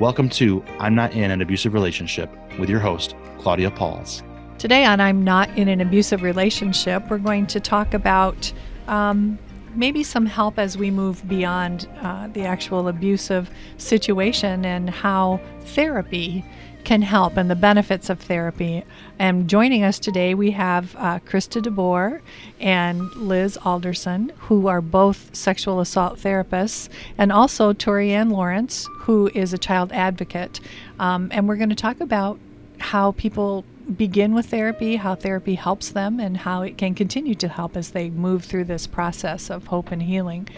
Welcome 0.00 0.28
to 0.28 0.62
I'm 0.78 0.94
Not 0.94 1.12
in 1.12 1.32
an 1.32 1.42
Abusive 1.42 1.74
Relationship 1.74 2.30
with 2.56 2.70
your 2.70 2.78
host, 2.78 3.16
Claudia 3.40 3.72
Pauls. 3.72 4.22
Today 4.56 4.84
on 4.84 5.00
I'm 5.00 5.24
Not 5.24 5.50
in 5.58 5.66
an 5.66 5.80
Abusive 5.80 6.22
Relationship, 6.22 7.10
we're 7.10 7.18
going 7.18 7.48
to 7.48 7.58
talk 7.58 7.94
about 7.94 8.52
um, 8.86 9.40
maybe 9.74 10.04
some 10.04 10.24
help 10.24 10.56
as 10.56 10.78
we 10.78 10.92
move 10.92 11.26
beyond 11.26 11.88
uh, 12.00 12.28
the 12.28 12.44
actual 12.44 12.86
abusive 12.86 13.50
situation 13.78 14.64
and 14.64 14.88
how 14.88 15.40
therapy 15.62 16.44
can 16.84 17.02
help 17.02 17.36
and 17.36 17.50
the 17.50 17.56
benefits 17.56 18.08
of 18.08 18.20
therapy. 18.20 18.84
And 19.18 19.48
joining 19.48 19.82
us 19.84 19.98
today, 19.98 20.34
we 20.34 20.52
have 20.52 20.94
uh, 20.96 21.18
Krista 21.20 21.62
DeBoer 21.62 22.20
and 22.60 23.14
Liz 23.14 23.58
Alderson, 23.64 24.32
who 24.38 24.68
are 24.68 24.80
both 24.80 25.34
sexual 25.34 25.80
assault 25.80 26.18
therapists, 26.18 26.88
and 27.18 27.30
also 27.30 27.72
Torianne 27.72 28.30
Lawrence, 28.30 28.88
who 29.00 29.30
is 29.34 29.52
a 29.52 29.58
child 29.58 29.92
advocate. 29.92 30.60
Um, 30.98 31.28
and 31.32 31.46
we're 31.46 31.56
going 31.56 31.68
to 31.68 31.74
talk 31.74 32.00
about 32.00 32.38
how 32.78 33.12
people 33.12 33.64
begin 33.96 34.34
with 34.34 34.46
therapy, 34.46 34.96
how 34.96 35.14
therapy 35.14 35.54
helps 35.54 35.90
them, 35.90 36.20
and 36.20 36.36
how 36.36 36.62
it 36.62 36.76
can 36.76 36.94
continue 36.94 37.34
to 37.34 37.48
help 37.48 37.76
as 37.76 37.90
they 37.90 38.10
move 38.10 38.44
through 38.44 38.64
this 38.64 38.86
process 38.86 39.50
of 39.50 39.66
hope 39.66 39.90
and 39.90 40.02
healing. 40.02 40.48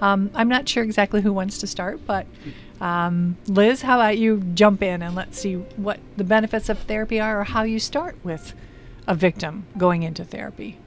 Um, 0.00 0.30
I'm 0.34 0.48
not 0.48 0.68
sure 0.68 0.82
exactly 0.82 1.22
who 1.22 1.32
wants 1.32 1.58
to 1.58 1.66
start, 1.66 2.06
but 2.06 2.26
um, 2.80 3.36
Liz, 3.46 3.82
how 3.82 3.96
about 3.96 4.18
you 4.18 4.42
jump 4.54 4.82
in 4.82 5.02
and 5.02 5.14
let's 5.14 5.38
see 5.38 5.54
what 5.54 6.00
the 6.16 6.24
benefits 6.24 6.68
of 6.68 6.78
therapy 6.80 7.20
are 7.20 7.40
or 7.40 7.44
how 7.44 7.62
you 7.62 7.78
start 7.78 8.16
with 8.22 8.54
a 9.06 9.14
victim 9.14 9.66
going 9.76 10.02
into 10.02 10.24
therapy? 10.24 10.78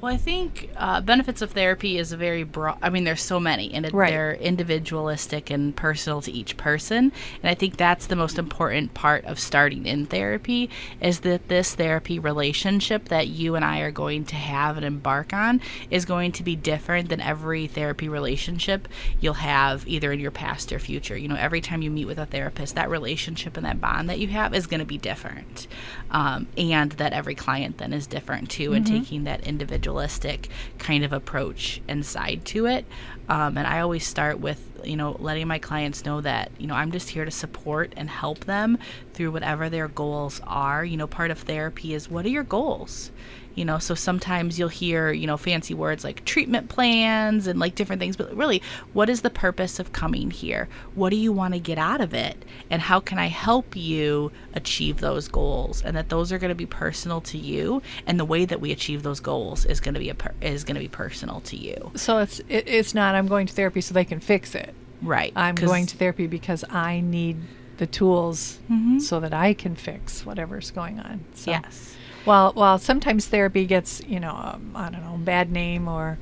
Well, 0.00 0.14
I 0.14 0.16
think 0.16 0.70
uh, 0.78 1.02
benefits 1.02 1.42
of 1.42 1.50
therapy 1.50 1.98
is 1.98 2.10
a 2.10 2.16
very 2.16 2.42
broad. 2.42 2.78
I 2.80 2.88
mean, 2.88 3.04
there's 3.04 3.20
so 3.20 3.38
many, 3.38 3.74
and 3.74 3.84
it, 3.84 3.92
right. 3.92 4.08
they're 4.08 4.32
individualistic 4.32 5.50
and 5.50 5.76
personal 5.76 6.22
to 6.22 6.32
each 6.32 6.56
person. 6.56 7.12
And 7.42 7.50
I 7.50 7.54
think 7.54 7.76
that's 7.76 8.06
the 8.06 8.16
most 8.16 8.38
important 8.38 8.94
part 8.94 9.26
of 9.26 9.38
starting 9.38 9.84
in 9.84 10.06
therapy 10.06 10.70
is 11.02 11.20
that 11.20 11.48
this 11.48 11.74
therapy 11.74 12.18
relationship 12.18 13.10
that 13.10 13.28
you 13.28 13.56
and 13.56 13.64
I 13.64 13.80
are 13.80 13.90
going 13.90 14.24
to 14.26 14.36
have 14.36 14.78
and 14.78 14.86
embark 14.86 15.34
on 15.34 15.60
is 15.90 16.06
going 16.06 16.32
to 16.32 16.42
be 16.42 16.56
different 16.56 17.10
than 17.10 17.20
every 17.20 17.66
therapy 17.66 18.08
relationship 18.08 18.88
you'll 19.20 19.34
have 19.34 19.86
either 19.86 20.12
in 20.12 20.20
your 20.20 20.30
past 20.30 20.72
or 20.72 20.78
future. 20.78 21.16
You 21.16 21.28
know, 21.28 21.36
every 21.36 21.60
time 21.60 21.82
you 21.82 21.90
meet 21.90 22.06
with 22.06 22.18
a 22.18 22.24
therapist, 22.24 22.74
that 22.74 22.88
relationship 22.88 23.58
and 23.58 23.66
that 23.66 23.82
bond 23.82 24.08
that 24.08 24.18
you 24.18 24.28
have 24.28 24.54
is 24.54 24.66
going 24.66 24.80
to 24.80 24.86
be 24.86 24.96
different, 24.96 25.66
um, 26.10 26.46
and 26.56 26.92
that 26.92 27.12
every 27.12 27.34
client 27.34 27.76
then 27.76 27.92
is 27.92 28.06
different 28.06 28.48
too, 28.48 28.70
mm-hmm. 28.70 28.76
and 28.76 28.86
taking 28.86 29.24
that 29.24 29.46
individual 29.46 29.89
individualistic 29.90 30.48
kind 30.78 31.04
of 31.04 31.12
approach 31.12 31.80
and 31.88 32.04
side 32.04 32.44
to 32.46 32.66
it. 32.66 32.84
Um, 33.28 33.58
and 33.58 33.66
I 33.66 33.80
always 33.80 34.06
start 34.06 34.40
with, 34.40 34.60
you 34.84 34.96
know, 34.96 35.16
letting 35.18 35.46
my 35.46 35.58
clients 35.58 36.04
know 36.04 36.20
that, 36.20 36.50
you 36.58 36.66
know, 36.66 36.74
I'm 36.74 36.92
just 36.92 37.10
here 37.10 37.24
to 37.24 37.30
support 37.30 37.92
and 37.96 38.08
help 38.08 38.44
them 38.44 38.78
through 39.14 39.32
whatever 39.32 39.68
their 39.68 39.88
goals 39.88 40.40
are. 40.46 40.84
You 40.84 40.96
know, 40.96 41.06
part 41.06 41.30
of 41.30 41.38
therapy 41.40 41.94
is 41.94 42.08
what 42.08 42.24
are 42.24 42.30
your 42.30 42.44
goals? 42.44 43.10
You 43.54 43.64
know 43.64 43.78
so 43.78 43.94
sometimes 43.94 44.58
you'll 44.58 44.68
hear 44.68 45.12
you 45.12 45.26
know 45.26 45.36
fancy 45.36 45.74
words 45.74 46.04
like 46.04 46.24
treatment 46.24 46.68
plans 46.68 47.46
and 47.46 47.58
like 47.58 47.74
different 47.74 48.00
things 48.00 48.16
but 48.16 48.34
really 48.34 48.62
what 48.92 49.08
is 49.08 49.22
the 49.22 49.30
purpose 49.30 49.78
of 49.78 49.92
coming 49.92 50.30
here? 50.30 50.68
What 50.94 51.10
do 51.10 51.16
you 51.16 51.32
want 51.32 51.54
to 51.54 51.60
get 51.60 51.78
out 51.78 52.00
of 52.00 52.14
it? 52.14 52.44
And 52.70 52.82
how 52.82 53.00
can 53.00 53.18
i 53.18 53.26
help 53.26 53.76
you 53.76 54.32
achieve 54.54 55.00
those 55.00 55.28
goals? 55.28 55.82
And 55.82 55.96
that 55.96 56.08
those 56.08 56.32
are 56.32 56.38
going 56.38 56.50
to 56.50 56.54
be 56.54 56.66
personal 56.66 57.20
to 57.22 57.38
you 57.38 57.82
and 58.06 58.18
the 58.18 58.24
way 58.24 58.44
that 58.44 58.60
we 58.60 58.72
achieve 58.72 59.02
those 59.02 59.20
goals 59.20 59.64
is 59.64 59.80
going 59.80 59.94
to 59.94 60.00
be 60.00 60.10
a 60.10 60.14
per- 60.14 60.34
is 60.40 60.64
going 60.64 60.74
to 60.74 60.80
be 60.80 60.88
personal 60.88 61.40
to 61.42 61.56
you. 61.56 61.92
So 61.94 62.18
it's 62.18 62.40
it, 62.48 62.64
it's 62.66 62.94
not 62.94 63.14
i'm 63.14 63.26
going 63.26 63.46
to 63.46 63.54
therapy 63.54 63.80
so 63.80 63.94
they 63.94 64.04
can 64.04 64.20
fix 64.20 64.54
it. 64.54 64.74
Right 65.02 65.32
i'm 65.36 65.54
going 65.54 65.86
to 65.86 65.96
therapy 65.96 66.26
because 66.26 66.64
i 66.68 67.00
need 67.00 67.36
the 67.78 67.86
tools 67.86 68.58
mm-hmm. 68.70 68.98
so 68.98 69.20
that 69.20 69.32
i 69.32 69.54
can 69.54 69.74
fix 69.74 70.26
whatever's 70.26 70.70
going 70.70 71.00
on 71.00 71.24
so. 71.34 71.50
yes 71.50 71.96
well, 72.26 72.52
well, 72.56 72.78
sometimes 72.78 73.26
therapy 73.26 73.66
gets, 73.66 74.02
you 74.06 74.20
know, 74.20 74.34
um, 74.34 74.72
I 74.74 74.90
don't 74.90 75.02
know, 75.02 75.18
bad 75.18 75.50
name 75.50 75.88
or 75.88 76.18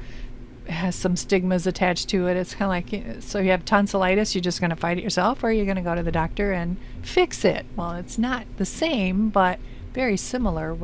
has 0.69 0.94
some 0.94 1.16
stigmas 1.16 1.66
attached 1.66 2.09
to 2.10 2.26
it. 2.26 2.36
It's 2.36 2.54
kind 2.54 2.84
of 2.84 2.92
like, 2.92 3.22
so 3.22 3.38
you 3.38 3.50
have 3.50 3.64
tonsillitis, 3.64 4.34
you're 4.34 4.42
just 4.42 4.60
going 4.60 4.70
to 4.70 4.76
fight 4.76 4.98
it 4.98 5.04
yourself, 5.04 5.42
or 5.42 5.50
you're 5.50 5.64
going 5.64 5.76
to 5.76 5.82
go 5.82 5.94
to 5.94 6.03
the 6.03 6.12
doctor 6.12 6.53
and 6.53 6.76
fix 7.03 7.44
it. 7.44 7.64
Well, 7.75 7.92
it's 7.92 8.19
not 8.19 8.44
the 8.58 8.66
same, 8.66 9.31
but 9.31 9.58
very 9.92 10.16
similar 10.16 10.76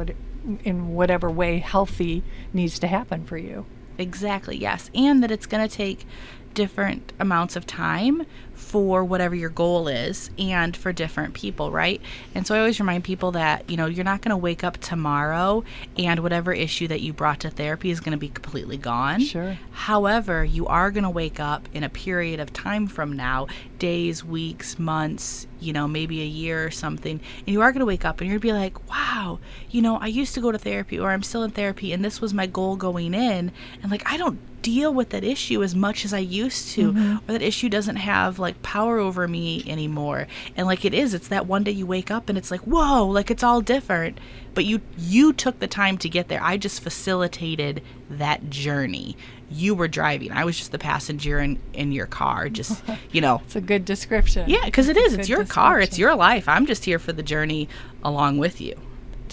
in 0.64 0.94
whatever 0.94 1.30
way 1.30 1.58
healthy 1.58 2.22
needs 2.53 2.78
to 2.78 2.86
happen 2.86 3.24
for 3.24 3.36
you. 3.36 3.66
Exactly, 3.98 4.56
yes. 4.56 4.91
And 4.94 5.22
that 5.22 5.30
it's 5.30 5.47
going 5.47 5.66
to 5.66 5.74
take 5.74 6.06
different 6.54 7.12
amounts 7.19 7.56
of 7.56 7.66
time 7.66 8.26
for 8.54 9.04
whatever 9.04 9.34
your 9.34 9.50
goal 9.50 9.88
is 9.88 10.31
and 10.38 10.76
for 10.76 10.92
different 10.92 11.34
people, 11.34 11.70
right? 11.70 12.00
And 12.34 12.47
so 12.47 12.54
I 12.54 12.59
always 12.59 12.81
remind 12.81 13.04
people 13.04 13.32
that, 13.32 13.69
you 13.69 13.76
know, 13.76 13.87
you're 13.87 14.04
not 14.04 14.22
going 14.22 14.31
to 14.31 14.37
wake 14.37 14.65
up 14.65 14.78
tomorrow 14.78 15.65
and 15.98 16.20
whatever 16.20 16.53
issue 16.53 16.88
that 16.88 17.00
you 17.00 17.12
brought 17.12 17.41
to 17.41 17.50
therapy 17.50 17.91
is 17.91 18.00
going 18.00 18.12
to 18.12 18.19
be 18.19 18.28
completely 18.28 18.76
gone. 18.76 19.20
Sure. 19.20 19.59
However, 19.72 20.44
you 20.44 20.66
are 20.66 20.91
going 20.91 21.04
to 21.04 21.10
wake 21.10 21.41
up 21.41 21.69
in 21.72 21.84
a 21.84 21.88
period 21.88 22.41
of 22.41 22.53
time 22.53 22.87
from 22.87 23.12
now, 23.12 23.48
days, 23.78 24.25
weeks, 24.25 24.78
months, 24.78 25.47
you 25.60 25.72
know, 25.72 25.88
maybe 25.88 26.22
a 26.22 26.26
year 26.26 26.65
or 26.65 26.71
something, 26.71 27.21
and 27.38 27.48
you 27.48 27.60
are 27.62 27.72
going 27.72 27.81
to 27.81 27.86
wake 27.86 28.04
up 28.04 28.21
and 28.21 28.31
you're 28.31 28.38
going 28.38 28.54
to 28.54 28.59
be 28.59 28.65
like, 28.65 28.88
wow, 28.88 29.38
you 29.71 29.82
know, 29.82 29.97
I 29.97 30.06
used 30.06 30.34
to 30.34 30.41
go 30.41 30.53
to 30.53 30.59
therapy 30.59 30.98
or 30.98 31.10
I'm 31.10 31.22
still 31.22 31.42
in 31.42 31.50
therapy 31.50 31.92
and 31.92 32.04
this 32.04 32.21
was 32.21 32.34
my 32.34 32.47
goal 32.47 32.76
going 32.76 33.15
in. 33.15 33.50
And 33.82 33.91
like, 33.91 34.10
I 34.10 34.16
don't 34.16 34.38
deal 34.62 34.94
with 34.94 35.10
that 35.10 35.22
issue 35.22 35.62
as 35.62 35.75
much 35.75 36.04
as 36.04 36.15
I 36.15 36.19
used 36.19 36.71
to, 36.72 36.92
mm-hmm. 36.92 37.31
or 37.31 37.32
that 37.32 37.42
issue 37.42 37.69
doesn't 37.69 37.97
have 37.97 38.38
like 38.44 38.62
power 38.62 38.99
over 38.99 39.27
me 39.27 39.65
anymore. 39.66 40.27
And 40.56 40.66
like 40.66 40.84
it 40.84 40.94
is, 40.94 41.15
it's 41.15 41.28
that 41.28 41.47
one 41.47 41.65
day 41.65 41.72
you 41.72 41.87
wake 41.87 42.10
up 42.10 42.28
and 42.28 42.38
it's 42.38 42.50
like, 42.50 42.60
whoa, 42.60 43.06
like 43.06 43.31
it's 43.31 43.43
all 43.43 43.60
different. 43.60 44.19
But 44.55 44.65
you 44.65 44.81
you 44.97 45.32
took 45.32 45.59
the 45.59 45.66
time 45.66 45.99
to 45.99 46.09
get 46.09 46.28
there. 46.28 46.43
I 46.43 46.56
just 46.56 46.83
facilitated 46.83 47.83
that 48.10 48.50
journey. 48.50 49.16
You 49.50 49.74
were 49.74 49.89
driving. 49.89 50.30
I 50.33 50.45
was 50.45 50.57
just 50.57 50.71
the 50.71 50.78
passenger 50.78 51.41
in 51.41 51.59
in 51.72 51.91
your 51.91 52.07
car. 52.07 52.48
Just 52.48 52.83
you 53.10 53.21
know, 53.21 53.42
it's 53.45 53.57
a 53.57 53.60
good 53.60 53.84
description. 53.84 54.48
Yeah, 54.48 54.65
because 54.65 54.89
it 54.89 54.97
is. 54.97 55.15
It's 55.15 55.28
your 55.28 55.45
car. 55.45 55.80
It's 55.80 55.98
your 55.98 56.15
life. 56.15 56.48
I'm 56.48 56.66
just 56.66 56.84
here 56.84 57.01
for 57.01 57.13
the 57.13 57.22
journey 57.22 57.68
along 58.04 58.39
with 58.39 58.60
you 58.60 58.80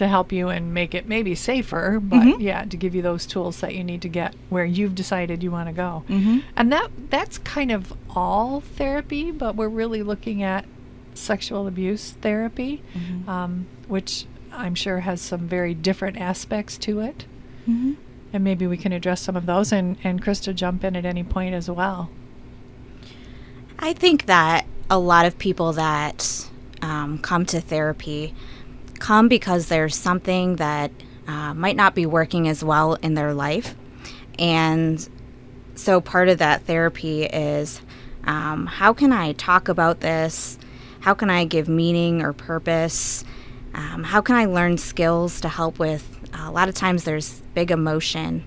to 0.02 0.08
help 0.08 0.32
you 0.32 0.50
and 0.50 0.74
make 0.74 0.96
it 0.96 1.08
maybe 1.08 1.36
safer, 1.36 2.00
but 2.02 2.22
mm-hmm. 2.22 2.42
yeah, 2.42 2.66
to 2.66 2.76
give 2.76 2.96
you 2.96 3.04
those 3.04 3.28
tools 3.28 3.60
that 3.62 3.76
you 3.76 3.84
need 3.84 4.02
to 4.02 4.10
get 4.10 4.34
where 4.50 4.66
you've 4.66 4.96
decided 4.96 5.44
you 5.44 5.52
want 5.52 5.70
to 5.70 5.74
go. 5.74 6.04
Mm-hmm. 6.10 6.40
And 6.58 6.72
that 6.72 6.90
that's 7.12 7.38
kind 7.38 7.72
of 7.72 7.94
all 8.10 8.62
therapy, 8.62 9.30
but 9.30 9.56
we're 9.56 9.70
really 9.70 10.02
looking 10.02 10.42
at 10.42 10.66
sexual 11.14 11.68
abuse 11.68 12.12
therapy, 12.22 12.82
mm-hmm. 12.96 13.30
um, 13.30 13.68
which 13.88 14.26
I'm 14.52 14.74
sure 14.74 15.02
has 15.02 15.22
some 15.22 15.48
very 15.48 15.76
different 15.76 16.18
aspects 16.18 16.80
to 16.80 17.00
it. 17.00 17.26
Mm-hmm. 17.70 17.94
And 18.34 18.44
maybe 18.44 18.66
we 18.66 18.78
can 18.78 18.94
address 18.94 19.22
some 19.22 19.36
of 19.36 19.46
those, 19.46 19.72
and 19.72 19.98
and 20.04 20.20
Krista 20.20 20.56
jump 20.56 20.84
in 20.84 20.96
at 20.96 21.06
any 21.06 21.24
point 21.24 21.54
as 21.54 21.70
well. 21.70 22.10
I 23.78 23.94
think 23.94 24.26
that 24.26 24.66
a 24.90 24.98
lot 24.98 25.28
of 25.28 25.38
people 25.38 25.74
that 25.74 26.50
um, 26.82 27.20
come 27.20 27.46
to 27.46 27.62
therapy 27.62 28.34
come 29.12 29.28
because 29.28 29.68
there's 29.68 29.94
something 29.94 30.56
that 30.56 30.90
uh, 31.28 31.54
might 31.54 31.76
not 31.76 31.94
be 31.94 32.06
working 32.06 32.48
as 32.48 32.64
well 32.64 32.94
in 32.94 33.14
their 33.14 33.34
life. 33.34 33.76
And 34.40 35.06
so 35.76 36.00
part 36.00 36.30
of 36.30 36.38
that 36.38 36.62
therapy 36.62 37.26
is 37.26 37.82
um, 38.24 38.68
how 38.68 38.94
can 38.94 39.12
I 39.12 39.34
talk 39.34 39.68
about 39.68 40.00
this? 40.00 40.58
how 41.02 41.16
can 41.16 41.30
I 41.32 41.46
give 41.46 41.68
meaning 41.68 42.22
or 42.22 42.32
purpose? 42.32 43.26
Um, 43.74 44.04
how 44.04 44.22
can 44.22 44.36
I 44.36 44.46
learn 44.46 44.78
skills 44.78 45.42
to 45.42 45.50
help 45.50 45.80
with? 45.80 46.08
A 46.34 46.52
lot 46.52 46.70
of 46.70 46.76
times 46.76 47.04
there's 47.04 47.42
big 47.54 47.72
emotion, 47.72 48.46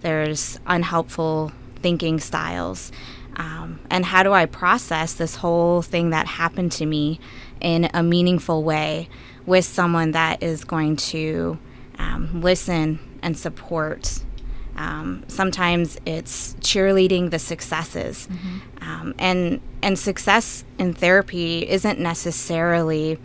there's 0.00 0.58
unhelpful 0.66 1.52
thinking 1.82 2.18
styles. 2.18 2.90
Um, 3.36 3.80
and 3.90 4.04
how 4.04 4.22
do 4.22 4.32
I 4.32 4.46
process 4.46 5.12
this 5.12 5.36
whole 5.36 5.82
thing 5.82 6.10
that 6.10 6.26
happened 6.26 6.72
to 6.72 6.86
me 6.86 7.20
in 7.60 7.88
a 7.94 8.02
meaningful 8.02 8.64
way 8.64 9.08
with 9.50 9.64
someone 9.64 10.12
that 10.12 10.42
is 10.42 10.64
going 10.64 10.96
to 10.96 11.58
um, 11.98 12.40
listen 12.40 12.98
and 13.22 13.36
support? 13.36 14.22
Um, 14.76 15.24
sometimes 15.28 15.98
it's 16.06 16.54
cheerleading 16.60 17.30
the 17.30 17.38
successes, 17.38 18.28
mm-hmm. 18.30 18.58
Um, 18.82 19.14
and 19.18 19.60
and 19.82 19.98
success 19.98 20.64
in 20.78 20.94
therapy 20.94 21.68
isn't 21.68 21.98
necessarily 21.98 23.18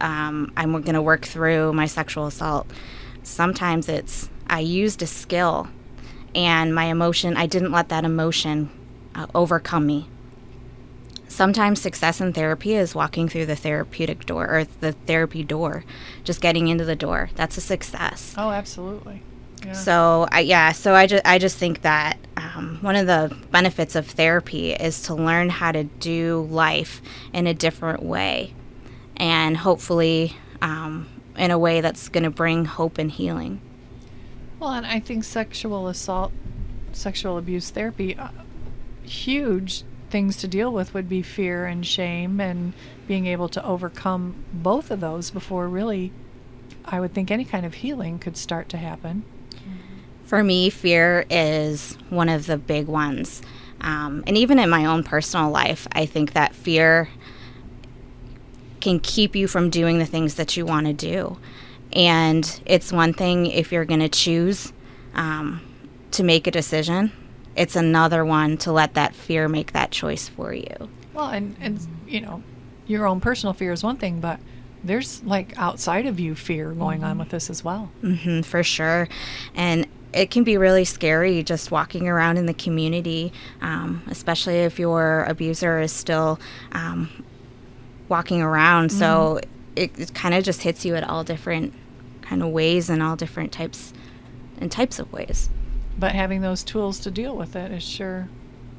um, 0.00 0.52
I'm 0.56 0.70
going 0.72 0.94
to 0.94 1.02
work 1.02 1.24
through 1.24 1.72
my 1.72 1.86
sexual 1.86 2.26
assault. 2.26 2.70
Sometimes 3.24 3.88
it's 3.88 4.30
I 4.48 4.60
used 4.60 5.02
a 5.02 5.06
skill 5.06 5.68
and 6.34 6.74
my 6.74 6.84
emotion, 6.84 7.36
I 7.36 7.46
didn't 7.46 7.72
let 7.72 7.88
that 7.88 8.04
emotion 8.04 8.70
uh, 9.14 9.26
overcome 9.34 9.86
me. 9.86 10.08
Sometimes 11.32 11.80
success 11.80 12.20
in 12.20 12.34
therapy 12.34 12.74
is 12.74 12.94
walking 12.94 13.26
through 13.26 13.46
the 13.46 13.56
therapeutic 13.56 14.26
door 14.26 14.46
or 14.50 14.64
the 14.80 14.92
therapy 14.92 15.42
door, 15.42 15.82
just 16.24 16.42
getting 16.42 16.68
into 16.68 16.84
the 16.84 16.94
door. 16.94 17.30
That's 17.36 17.56
a 17.56 17.62
success. 17.62 18.34
Oh, 18.36 18.50
absolutely. 18.50 19.22
Yeah. 19.64 19.72
So 19.72 20.28
I, 20.30 20.40
yeah, 20.40 20.72
so 20.72 20.94
I 20.94 21.06
just 21.06 21.24
I 21.24 21.38
just 21.38 21.56
think 21.56 21.80
that 21.82 22.18
um, 22.36 22.76
one 22.82 22.96
of 22.96 23.06
the 23.06 23.34
benefits 23.50 23.94
of 23.94 24.08
therapy 24.08 24.72
is 24.72 25.00
to 25.04 25.14
learn 25.14 25.48
how 25.48 25.72
to 25.72 25.84
do 25.84 26.46
life 26.50 27.00
in 27.32 27.46
a 27.46 27.54
different 27.54 28.02
way, 28.02 28.52
and 29.16 29.56
hopefully 29.56 30.36
um, 30.60 31.08
in 31.38 31.50
a 31.50 31.58
way 31.58 31.80
that's 31.80 32.10
going 32.10 32.24
to 32.24 32.30
bring 32.30 32.66
hope 32.66 32.98
and 32.98 33.10
healing. 33.10 33.58
Well, 34.60 34.72
and 34.72 34.84
I 34.84 35.00
think 35.00 35.24
sexual 35.24 35.88
assault, 35.88 36.30
sexual 36.92 37.38
abuse 37.38 37.70
therapy, 37.70 38.18
uh, 38.18 38.28
huge 39.02 39.84
things 40.12 40.36
to 40.36 40.46
deal 40.46 40.72
with 40.72 40.94
would 40.94 41.08
be 41.08 41.22
fear 41.22 41.66
and 41.66 41.84
shame 41.84 42.40
and 42.40 42.74
being 43.08 43.26
able 43.26 43.48
to 43.48 43.64
overcome 43.64 44.44
both 44.52 44.90
of 44.90 45.00
those 45.00 45.30
before 45.30 45.68
really, 45.68 46.12
I 46.84 47.00
would 47.00 47.14
think 47.14 47.30
any 47.30 47.44
kind 47.44 47.66
of 47.66 47.74
healing 47.74 48.18
could 48.18 48.36
start 48.36 48.68
to 48.68 48.76
happen. 48.76 49.24
For 50.24 50.42
me, 50.42 50.70
fear 50.70 51.26
is 51.28 51.98
one 52.08 52.28
of 52.28 52.46
the 52.46 52.56
big 52.56 52.86
ones. 52.86 53.42
Um, 53.80 54.22
and 54.26 54.38
even 54.38 54.58
in 54.58 54.70
my 54.70 54.86
own 54.86 55.02
personal 55.02 55.50
life, 55.50 55.86
I 55.92 56.06
think 56.06 56.32
that 56.32 56.54
fear 56.54 57.08
can 58.80 58.98
keep 59.00 59.36
you 59.36 59.46
from 59.46 59.68
doing 59.68 59.98
the 59.98 60.06
things 60.06 60.36
that 60.36 60.56
you 60.56 60.64
want 60.64 60.86
to 60.86 60.92
do. 60.92 61.38
And 61.92 62.60
it's 62.64 62.92
one 62.92 63.12
thing 63.12 63.46
if 63.46 63.72
you're 63.72 63.84
going 63.84 64.00
to 64.00 64.08
choose 64.08 64.72
um, 65.14 65.60
to 66.12 66.22
make 66.22 66.46
a 66.46 66.50
decision, 66.50 67.12
it's 67.56 67.76
another 67.76 68.24
one 68.24 68.56
to 68.58 68.72
let 68.72 68.94
that 68.94 69.14
fear 69.14 69.48
make 69.48 69.72
that 69.72 69.90
choice 69.90 70.28
for 70.28 70.52
you. 70.52 70.88
Well, 71.12 71.28
and, 71.28 71.56
and 71.60 71.80
you 72.06 72.20
know, 72.20 72.42
your 72.86 73.06
own 73.06 73.20
personal 73.20 73.52
fear 73.52 73.72
is 73.72 73.82
one 73.82 73.96
thing, 73.96 74.20
but 74.20 74.40
there's 74.84 75.22
like 75.22 75.56
outside 75.58 76.06
of 76.06 76.18
you 76.18 76.34
fear 76.34 76.72
going 76.72 77.00
mm-hmm. 77.00 77.10
on 77.10 77.18
with 77.18 77.28
this 77.28 77.50
as 77.50 77.62
well. 77.62 77.90
Mm-hmm, 78.02 78.42
for 78.42 78.62
sure. 78.62 79.08
And 79.54 79.86
it 80.12 80.30
can 80.30 80.44
be 80.44 80.56
really 80.56 80.84
scary 80.84 81.42
just 81.42 81.70
walking 81.70 82.08
around 82.08 82.36
in 82.36 82.46
the 82.46 82.54
community, 82.54 83.32
um, 83.60 84.02
especially 84.08 84.58
if 84.58 84.78
your 84.78 85.24
abuser 85.24 85.80
is 85.80 85.92
still 85.92 86.38
um, 86.72 87.08
walking 88.08 88.42
around. 88.42 88.90
Mm-hmm. 88.90 88.98
So 88.98 89.40
it, 89.76 89.98
it 89.98 90.14
kind 90.14 90.34
of 90.34 90.44
just 90.44 90.62
hits 90.62 90.84
you 90.84 90.96
at 90.96 91.08
all 91.08 91.24
different 91.24 91.72
kind 92.22 92.42
of 92.42 92.50
ways 92.50 92.90
and 92.90 93.02
all 93.02 93.16
different 93.16 93.52
types 93.52 93.92
and 94.58 94.70
types 94.70 94.98
of 94.98 95.12
ways. 95.12 95.48
But 95.98 96.12
having 96.12 96.40
those 96.40 96.62
tools 96.64 96.98
to 97.00 97.10
deal 97.10 97.36
with 97.36 97.54
it 97.54 97.70
is 97.70 97.82
sure 97.82 98.28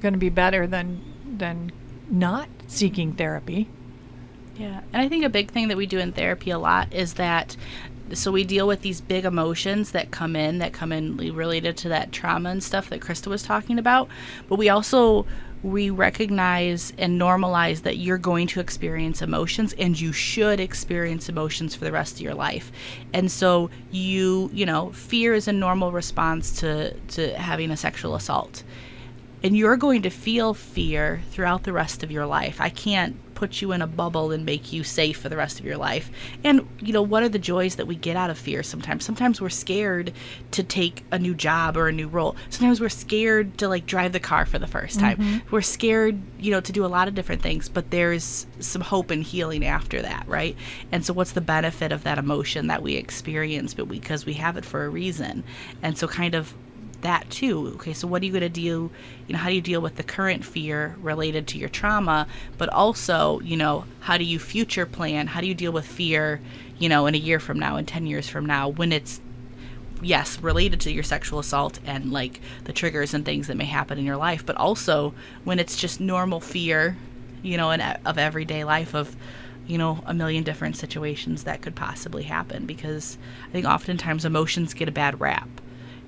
going 0.01 0.13
to 0.13 0.19
be 0.19 0.29
better 0.29 0.67
than 0.67 1.01
than 1.25 1.71
not 2.09 2.49
seeking 2.67 3.13
therapy. 3.13 3.69
Yeah. 4.55 4.81
And 4.91 5.01
I 5.01 5.09
think 5.09 5.23
a 5.23 5.29
big 5.29 5.51
thing 5.51 5.67
that 5.69 5.77
we 5.77 5.85
do 5.85 5.99
in 5.99 6.11
therapy 6.11 6.51
a 6.51 6.59
lot 6.59 6.93
is 6.93 7.15
that 7.15 7.55
so 8.11 8.31
we 8.31 8.43
deal 8.43 8.67
with 8.67 8.81
these 8.81 9.01
big 9.01 9.25
emotions 9.25 9.91
that 9.91 10.11
come 10.11 10.35
in 10.35 10.59
that 10.59 10.73
come 10.73 10.91
in 10.91 11.17
related 11.17 11.77
to 11.77 11.89
that 11.89 12.11
trauma 12.11 12.49
and 12.49 12.63
stuff 12.63 12.89
that 12.89 12.99
Krista 12.99 13.27
was 13.27 13.41
talking 13.43 13.79
about, 13.79 14.07
but 14.49 14.57
we 14.57 14.69
also 14.69 15.25
we 15.63 15.89
recognize 15.89 16.91
and 16.97 17.19
normalize 17.19 17.83
that 17.83 17.97
you're 17.97 18.17
going 18.17 18.47
to 18.47 18.59
experience 18.59 19.21
emotions 19.21 19.73
and 19.79 19.99
you 19.99 20.11
should 20.11 20.59
experience 20.59 21.29
emotions 21.29 21.73
for 21.73 21.85
the 21.85 21.91
rest 21.91 22.15
of 22.15 22.21
your 22.21 22.33
life. 22.33 22.71
And 23.13 23.31
so 23.31 23.69
you, 23.89 24.49
you 24.53 24.65
know, 24.65 24.91
fear 24.91 25.33
is 25.33 25.47
a 25.47 25.53
normal 25.53 25.91
response 25.91 26.59
to 26.59 26.93
to 26.93 27.33
having 27.37 27.71
a 27.71 27.77
sexual 27.77 28.15
assault. 28.15 28.63
And 29.43 29.57
you're 29.57 29.77
going 29.77 30.03
to 30.03 30.09
feel 30.09 30.53
fear 30.53 31.21
throughout 31.31 31.63
the 31.63 31.73
rest 31.73 32.03
of 32.03 32.11
your 32.11 32.25
life. 32.25 32.61
I 32.61 32.69
can't 32.69 33.17
put 33.43 33.61
you 33.61 33.73
in 33.73 33.81
a 33.81 33.87
bubble 33.87 34.31
and 34.31 34.45
make 34.45 34.71
you 34.71 34.85
safe 34.85 35.19
for 35.19 35.27
the 35.27 35.35
rest 35.35 35.59
of 35.59 35.65
your 35.65 35.75
life. 35.75 36.09
And, 36.45 36.65
you 36.79 36.93
know, 36.93 37.01
what 37.01 37.23
are 37.23 37.29
the 37.29 37.39
joys 37.39 37.75
that 37.75 37.87
we 37.87 37.95
get 37.95 38.15
out 38.15 38.29
of 38.29 38.37
fear 38.37 38.63
sometimes? 38.63 39.03
Sometimes 39.03 39.41
we're 39.41 39.49
scared 39.49 40.13
to 40.51 40.63
take 40.63 41.03
a 41.11 41.19
new 41.19 41.35
job 41.35 41.75
or 41.75 41.89
a 41.89 41.91
new 41.91 42.07
role. 42.07 42.37
Sometimes 42.49 42.79
we're 42.79 42.87
scared 42.87 43.57
to, 43.57 43.67
like, 43.67 43.85
drive 43.85 44.13
the 44.13 44.19
car 44.21 44.45
for 44.45 44.59
the 44.59 44.67
first 44.67 44.97
time. 44.97 45.17
Mm-hmm. 45.17 45.37
We're 45.51 45.61
scared, 45.61 46.21
you 46.39 46.51
know, 46.51 46.61
to 46.61 46.71
do 46.71 46.85
a 46.85 46.87
lot 46.87 47.09
of 47.09 47.15
different 47.15 47.41
things, 47.41 47.67
but 47.67 47.91
there's 47.91 48.47
some 48.59 48.81
hope 48.81 49.11
and 49.11 49.23
healing 49.23 49.65
after 49.65 50.01
that, 50.01 50.25
right? 50.25 50.55
And 50.93 51.05
so, 51.05 51.11
what's 51.11 51.33
the 51.33 51.41
benefit 51.41 51.91
of 51.91 52.03
that 52.03 52.17
emotion 52.17 52.67
that 52.67 52.81
we 52.81 52.95
experience? 52.95 53.73
But 53.73 53.89
because 53.89 54.25
we 54.25 54.35
have 54.35 54.55
it 54.55 54.63
for 54.63 54.85
a 54.85 54.89
reason. 54.89 55.43
And 55.81 55.97
so, 55.97 56.07
kind 56.07 56.33
of 56.33 56.53
that 57.03 57.29
too. 57.29 57.73
Okay, 57.75 57.93
so 57.93 58.07
what 58.07 58.21
are 58.21 58.25
you 58.25 58.31
going 58.31 58.41
to 58.41 58.49
do? 58.49 58.89
You 59.27 59.33
know, 59.33 59.37
how 59.37 59.49
do 59.49 59.55
you 59.55 59.61
deal 59.61 59.81
with 59.81 59.95
the 59.95 60.03
current 60.03 60.43
fear 60.43 60.95
related 61.01 61.47
to 61.47 61.57
your 61.57 61.69
trauma, 61.69 62.27
but 62.57 62.69
also, 62.69 63.39
you 63.41 63.55
know, 63.55 63.85
how 64.01 64.17
do 64.17 64.23
you 64.23 64.39
future 64.39 64.85
plan? 64.85 65.27
How 65.27 65.41
do 65.41 65.47
you 65.47 65.53
deal 65.53 65.71
with 65.71 65.85
fear, 65.85 66.41
you 66.79 66.89
know, 66.89 67.05
in 67.05 67.15
a 67.15 67.19
year 67.19 67.39
from 67.39 67.59
now, 67.59 67.77
in 67.77 67.85
10 67.85 68.07
years 68.07 68.27
from 68.27 68.45
now, 68.45 68.67
when 68.67 68.91
it's 68.91 69.21
yes, 70.01 70.39
related 70.41 70.81
to 70.81 70.91
your 70.91 71.03
sexual 71.03 71.39
assault 71.39 71.79
and 71.85 72.11
like 72.11 72.41
the 72.65 72.73
triggers 72.73 73.13
and 73.13 73.23
things 73.23 73.47
that 73.47 73.55
may 73.55 73.65
happen 73.65 73.97
in 73.97 74.03
your 74.03 74.17
life, 74.17 74.45
but 74.45 74.57
also 74.57 75.13
when 75.45 75.59
it's 75.59 75.77
just 75.77 76.01
normal 76.01 76.41
fear, 76.41 76.97
you 77.41 77.55
know, 77.55 77.71
in, 77.71 77.79
of 77.79 78.17
everyday 78.17 78.63
life 78.63 78.93
of 78.93 79.15
you 79.65 79.77
know, 79.77 80.03
a 80.05 80.13
million 80.13 80.43
different 80.43 80.75
situations 80.75 81.43
that 81.43 81.61
could 81.61 81.73
possibly 81.73 82.23
happen 82.23 82.65
because 82.65 83.17
I 83.47 83.51
think 83.51 83.65
oftentimes 83.65 84.25
emotions 84.25 84.73
get 84.73 84.89
a 84.89 84.91
bad 84.91 85.21
rap 85.21 85.47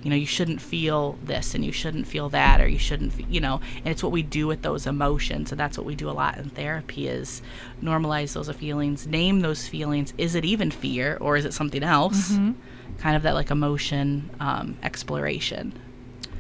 you 0.05 0.12
know 0.12 0.15
you 0.15 0.27
shouldn't 0.27 0.62
feel 0.62 1.17
this 1.24 1.55
and 1.55 1.65
you 1.65 1.71
shouldn't 1.71 2.07
feel 2.07 2.29
that 2.29 2.62
or 2.62 2.67
you 2.67 2.77
shouldn't 2.77 3.12
you 3.29 3.41
know 3.41 3.59
and 3.77 3.88
it's 3.88 4.03
what 4.03 4.12
we 4.12 4.21
do 4.21 4.45
with 4.45 4.62
those 4.62 4.85
emotions 4.85 5.51
and 5.51 5.59
that's 5.59 5.77
what 5.77 5.85
we 5.85 5.95
do 5.95 6.07
a 6.07 6.12
lot 6.12 6.38
in 6.38 6.47
therapy 6.51 7.07
is 7.07 7.41
normalize 7.81 8.33
those 8.33 8.50
feelings 8.51 9.07
name 9.07 9.41
those 9.41 9.67
feelings. 9.67 10.13
Is 10.17 10.35
it 10.35 10.45
even 10.45 10.71
fear 10.71 11.17
or 11.19 11.38
is 11.38 11.45
it 11.45 11.53
something 11.53 11.83
else? 11.83 12.31
Mm-hmm. 12.31 12.51
kind 13.00 13.15
of 13.15 13.24
that 13.24 13.33
like 13.33 13.51
emotion 13.51 14.29
um, 14.39 14.77
exploration. 14.83 15.74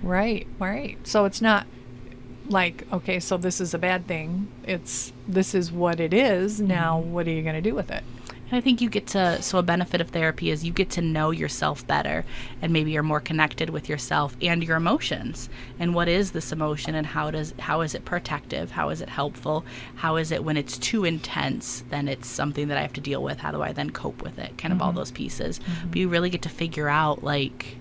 Right 0.03 0.47
right. 0.59 0.97
So 1.07 1.25
it's 1.25 1.41
not 1.41 1.65
like 2.47 2.85
okay 2.93 3.19
so 3.19 3.37
this 3.37 3.59
is 3.59 3.73
a 3.73 3.77
bad 3.79 4.07
thing. 4.07 4.47
It's 4.63 5.11
this 5.27 5.55
is 5.55 5.71
what 5.71 5.99
it 5.99 6.13
is. 6.13 6.61
Now 6.61 6.99
mm-hmm. 6.99 7.11
what 7.11 7.27
are 7.27 7.31
you 7.31 7.41
going 7.41 7.55
to 7.55 7.61
do 7.61 7.75
with 7.75 7.91
it 7.91 8.03
I 8.51 8.61
think 8.61 8.79
you 8.79 8.89
get 8.89 9.07
to, 9.07 9.41
so 9.41 9.57
a 9.57 9.63
benefit 9.63 10.01
of 10.01 10.09
therapy 10.09 10.51
is 10.51 10.63
you 10.63 10.71
get 10.71 10.91
to 10.91 11.01
know 11.01 11.31
yourself 11.31 11.85
better 11.87 12.23
and 12.61 12.71
maybe 12.71 12.91
you're 12.91 13.03
more 13.03 13.19
connected 13.19 13.71
with 13.71 13.89
yourself 13.89 14.37
and 14.41 14.63
your 14.63 14.77
emotions. 14.77 15.49
And 15.79 15.95
what 15.95 16.07
is 16.07 16.31
this 16.31 16.51
emotion 16.51 16.93
and 16.93 17.07
how 17.07 17.31
does, 17.31 17.53
how 17.59 17.81
is 17.81 17.95
it 17.95 18.05
protective? 18.05 18.71
How 18.71 18.89
is 18.89 19.01
it 19.01 19.09
helpful? 19.09 19.65
How 19.95 20.17
is 20.17 20.31
it 20.31 20.43
when 20.43 20.57
it's 20.57 20.77
too 20.77 21.05
intense, 21.05 21.83
then 21.89 22.07
it's 22.07 22.27
something 22.27 22.67
that 22.67 22.77
I 22.77 22.81
have 22.81 22.93
to 22.93 23.01
deal 23.01 23.23
with? 23.23 23.39
How 23.39 23.51
do 23.51 23.63
I 23.63 23.73
then 23.73 23.89
cope 23.89 24.21
with 24.21 24.37
it? 24.37 24.57
Kind 24.57 24.71
of 24.71 24.77
mm-hmm. 24.77 24.87
all 24.87 24.93
those 24.93 25.11
pieces. 25.11 25.59
Mm-hmm. 25.59 25.87
But 25.89 25.97
you 25.97 26.07
really 26.07 26.29
get 26.29 26.43
to 26.43 26.49
figure 26.49 26.87
out 26.87 27.23
like, 27.23 27.77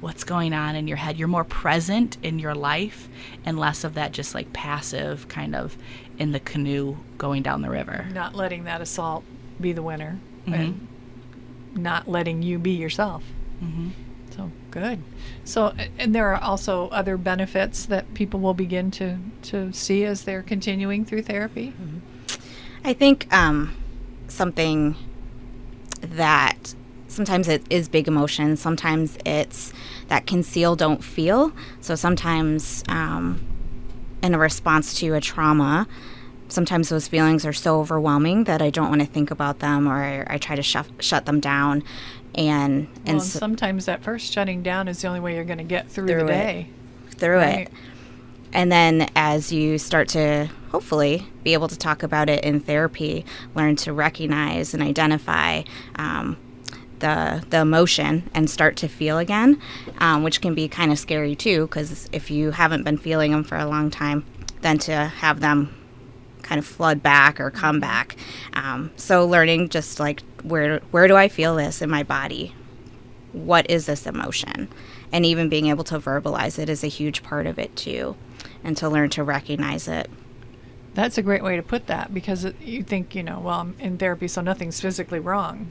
what's 0.00 0.24
going 0.24 0.52
on 0.52 0.76
in 0.76 0.86
your 0.86 0.98
head. 0.98 1.16
You're 1.16 1.26
more 1.26 1.42
present 1.42 2.18
in 2.22 2.38
your 2.38 2.54
life 2.54 3.08
and 3.44 3.58
less 3.58 3.82
of 3.82 3.94
that 3.94 4.12
just 4.12 4.34
like 4.34 4.52
passive 4.52 5.26
kind 5.28 5.56
of 5.56 5.76
in 6.18 6.32
the 6.32 6.40
canoe 6.40 6.96
going 7.16 7.42
down 7.42 7.62
the 7.62 7.70
river. 7.70 8.06
Not 8.12 8.34
letting 8.34 8.64
that 8.64 8.82
assault 8.82 9.24
be 9.60 9.72
the 9.72 9.82
winner 9.82 10.18
mm-hmm. 10.42 10.54
and 10.54 10.88
not 11.74 12.08
letting 12.08 12.42
you 12.42 12.58
be 12.58 12.72
yourself. 12.72 13.22
Mm-hmm. 13.62 13.88
So 14.30 14.50
good. 14.70 15.02
So, 15.44 15.74
and 15.98 16.14
there 16.14 16.32
are 16.32 16.42
also 16.42 16.88
other 16.88 17.16
benefits 17.16 17.86
that 17.86 18.12
people 18.14 18.40
will 18.40 18.54
begin 18.54 18.90
to 18.92 19.18
to 19.42 19.72
see 19.72 20.04
as 20.04 20.24
they're 20.24 20.42
continuing 20.42 21.04
through 21.04 21.22
therapy. 21.22 21.68
Mm-hmm. 21.68 21.98
I 22.84 22.92
think 22.92 23.32
um, 23.32 23.74
something 24.28 24.94
that 26.00 26.74
sometimes 27.08 27.48
it 27.48 27.64
is 27.70 27.88
big 27.88 28.08
emotion. 28.08 28.56
Sometimes 28.56 29.16
it's 29.24 29.72
that 30.08 30.26
conceal, 30.26 30.76
don't 30.76 31.02
feel. 31.02 31.52
So 31.80 31.94
sometimes, 31.94 32.84
um, 32.88 33.44
in 34.22 34.34
a 34.34 34.38
response 34.38 34.94
to 35.00 35.14
a 35.14 35.20
trauma, 35.20 35.88
sometimes 36.48 36.88
those 36.88 37.08
feelings 37.08 37.44
are 37.44 37.52
so 37.52 37.80
overwhelming 37.80 38.44
that 38.44 38.62
I 38.62 38.70
don't 38.70 38.88
want 38.88 39.00
to 39.00 39.06
think 39.06 39.30
about 39.30 39.58
them 39.60 39.88
or 39.88 40.02
I, 40.02 40.34
I 40.34 40.38
try 40.38 40.56
to 40.56 40.62
shut 40.62 40.86
shut 41.00 41.26
them 41.26 41.40
down. 41.40 41.82
And 42.34 42.88
well, 43.04 43.14
and 43.14 43.22
so, 43.22 43.38
sometimes 43.38 43.86
that 43.86 44.02
first 44.02 44.32
shutting 44.32 44.62
down 44.62 44.88
is 44.88 45.00
the 45.00 45.08
only 45.08 45.20
way 45.20 45.34
you're 45.34 45.44
going 45.44 45.58
to 45.58 45.64
get 45.64 45.88
through, 45.88 46.06
through 46.06 46.20
the 46.20 46.26
day. 46.26 46.68
It, 47.10 47.14
through 47.18 47.36
right. 47.36 47.68
it. 47.68 47.72
And 48.52 48.70
then 48.70 49.10
as 49.16 49.52
you 49.52 49.78
start 49.78 50.08
to 50.08 50.48
hopefully 50.70 51.26
be 51.42 51.52
able 51.52 51.68
to 51.68 51.76
talk 51.76 52.02
about 52.02 52.28
it 52.28 52.44
in 52.44 52.60
therapy, 52.60 53.24
learn 53.54 53.76
to 53.76 53.92
recognize 53.92 54.72
and 54.72 54.82
identify 54.82 55.62
um, 55.96 56.36
the 57.00 57.44
the 57.50 57.58
emotion 57.58 58.28
and 58.34 58.48
start 58.48 58.76
to 58.76 58.88
feel 58.88 59.18
again, 59.18 59.60
um, 59.98 60.22
which 60.22 60.40
can 60.40 60.54
be 60.54 60.68
kind 60.68 60.92
of 60.92 60.98
scary 60.98 61.34
too. 61.34 61.66
Because 61.66 62.08
if 62.12 62.30
you 62.30 62.52
haven't 62.52 62.84
been 62.84 62.98
feeling 62.98 63.32
them 63.32 63.44
for 63.44 63.58
a 63.58 63.66
long 63.66 63.90
time, 63.90 64.24
then 64.62 64.78
to 64.78 64.94
have 64.94 65.40
them 65.40 65.75
kind 66.46 66.58
of 66.58 66.66
flood 66.66 67.02
back 67.02 67.40
or 67.40 67.50
come 67.50 67.80
back. 67.80 68.16
Um, 68.54 68.90
so 68.96 69.26
learning 69.26 69.68
just 69.68 69.98
like 69.98 70.22
where 70.42 70.78
where 70.90 71.08
do 71.08 71.16
I 71.16 71.28
feel 71.28 71.56
this 71.56 71.82
in 71.82 71.90
my 71.90 72.02
body? 72.02 72.54
What 73.32 73.68
is 73.68 73.86
this 73.86 74.06
emotion? 74.06 74.68
And 75.12 75.26
even 75.26 75.48
being 75.48 75.66
able 75.66 75.84
to 75.84 75.98
verbalize 75.98 76.58
it 76.58 76.68
is 76.68 76.82
a 76.82 76.88
huge 76.88 77.22
part 77.22 77.46
of 77.46 77.58
it 77.58 77.74
too, 77.76 78.16
and 78.64 78.76
to 78.76 78.88
learn 78.88 79.10
to 79.10 79.22
recognize 79.22 79.88
it. 79.88 80.10
That's 80.94 81.18
a 81.18 81.22
great 81.22 81.42
way 81.42 81.56
to 81.56 81.62
put 81.62 81.88
that 81.88 82.14
because 82.14 82.44
it, 82.44 82.58
you 82.60 82.82
think, 82.82 83.14
you 83.14 83.22
know, 83.22 83.38
well, 83.40 83.60
I'm 83.60 83.76
in 83.78 83.98
therapy, 83.98 84.28
so 84.28 84.40
nothing's 84.40 84.80
physically 84.80 85.20
wrong. 85.20 85.70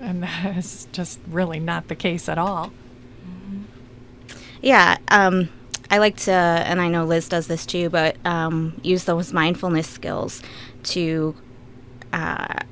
And 0.00 0.22
that's 0.24 0.86
just 0.86 1.20
really 1.28 1.60
not 1.60 1.88
the 1.88 1.94
case 1.94 2.28
at 2.28 2.38
all. 2.38 2.72
Yeah. 4.60 4.96
Um, 5.08 5.50
I 5.94 5.98
like 5.98 6.16
to, 6.16 6.32
and 6.32 6.80
I 6.80 6.88
know 6.88 7.04
Liz 7.04 7.28
does 7.28 7.46
this 7.46 7.64
too, 7.64 7.88
but 7.88 8.16
um, 8.26 8.80
use 8.82 9.04
those 9.04 9.32
mindfulness 9.32 9.86
skills 9.86 10.42
to 10.84 11.36
uh, 12.12 12.62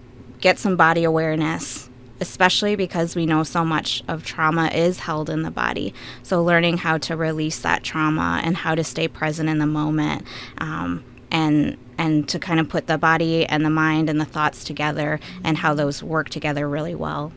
get 0.40 0.58
some 0.58 0.76
body 0.76 1.04
awareness, 1.04 1.88
especially 2.18 2.74
because 2.74 3.14
we 3.14 3.24
know 3.24 3.44
so 3.44 3.64
much 3.64 4.02
of 4.08 4.24
trauma 4.24 4.70
is 4.74 4.98
held 4.98 5.30
in 5.30 5.42
the 5.42 5.52
body. 5.52 5.94
So, 6.24 6.42
learning 6.42 6.78
how 6.78 6.98
to 6.98 7.16
release 7.16 7.60
that 7.60 7.84
trauma 7.84 8.40
and 8.42 8.56
how 8.56 8.74
to 8.74 8.82
stay 8.82 9.06
present 9.06 9.48
in 9.48 9.58
the 9.58 9.66
moment. 9.66 10.26
Um, 10.58 11.04
and 11.30 11.78
and 11.98 12.28
to 12.28 12.40
kind 12.40 12.58
of 12.58 12.68
put 12.68 12.88
the 12.88 12.98
body 12.98 13.46
and 13.46 13.64
the 13.64 13.70
mind 13.70 14.10
and 14.10 14.20
the 14.20 14.24
thoughts 14.24 14.64
together 14.64 15.20
and 15.44 15.58
how 15.58 15.74
those 15.74 16.02
work 16.02 16.28
together 16.28 16.68
really 16.68 16.96
well. 16.96 17.32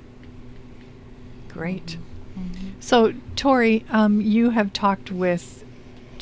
Great. 1.47 1.99
Mm-hmm. 2.35 2.69
So, 2.79 3.13
Tori, 3.35 3.85
um, 3.91 4.19
you 4.19 4.49
have 4.49 4.73
talked 4.73 5.11
with 5.11 5.61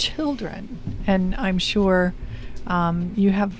children, 0.03 1.01
and 1.07 1.33
I'm 1.35 1.57
sure 1.57 2.13
um, 2.67 3.13
you 3.15 3.31
have 3.31 3.53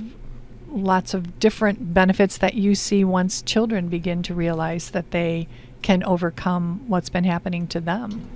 lots 0.70 1.14
of 1.14 1.40
different 1.40 1.94
benefits 1.94 2.38
that 2.38 2.56
you 2.56 2.76
see 2.76 3.04
once 3.04 3.42
children 3.42 3.88
begin 3.88 4.24
to 4.24 4.34
realize 4.34 4.92
that 4.92 5.12
they 5.12 5.48
can 5.82 6.04
overcome 6.04 6.84
what's 6.88 7.10
been 7.10 7.24
happening 7.24 7.68
to 7.68 7.80
them. 7.80 8.30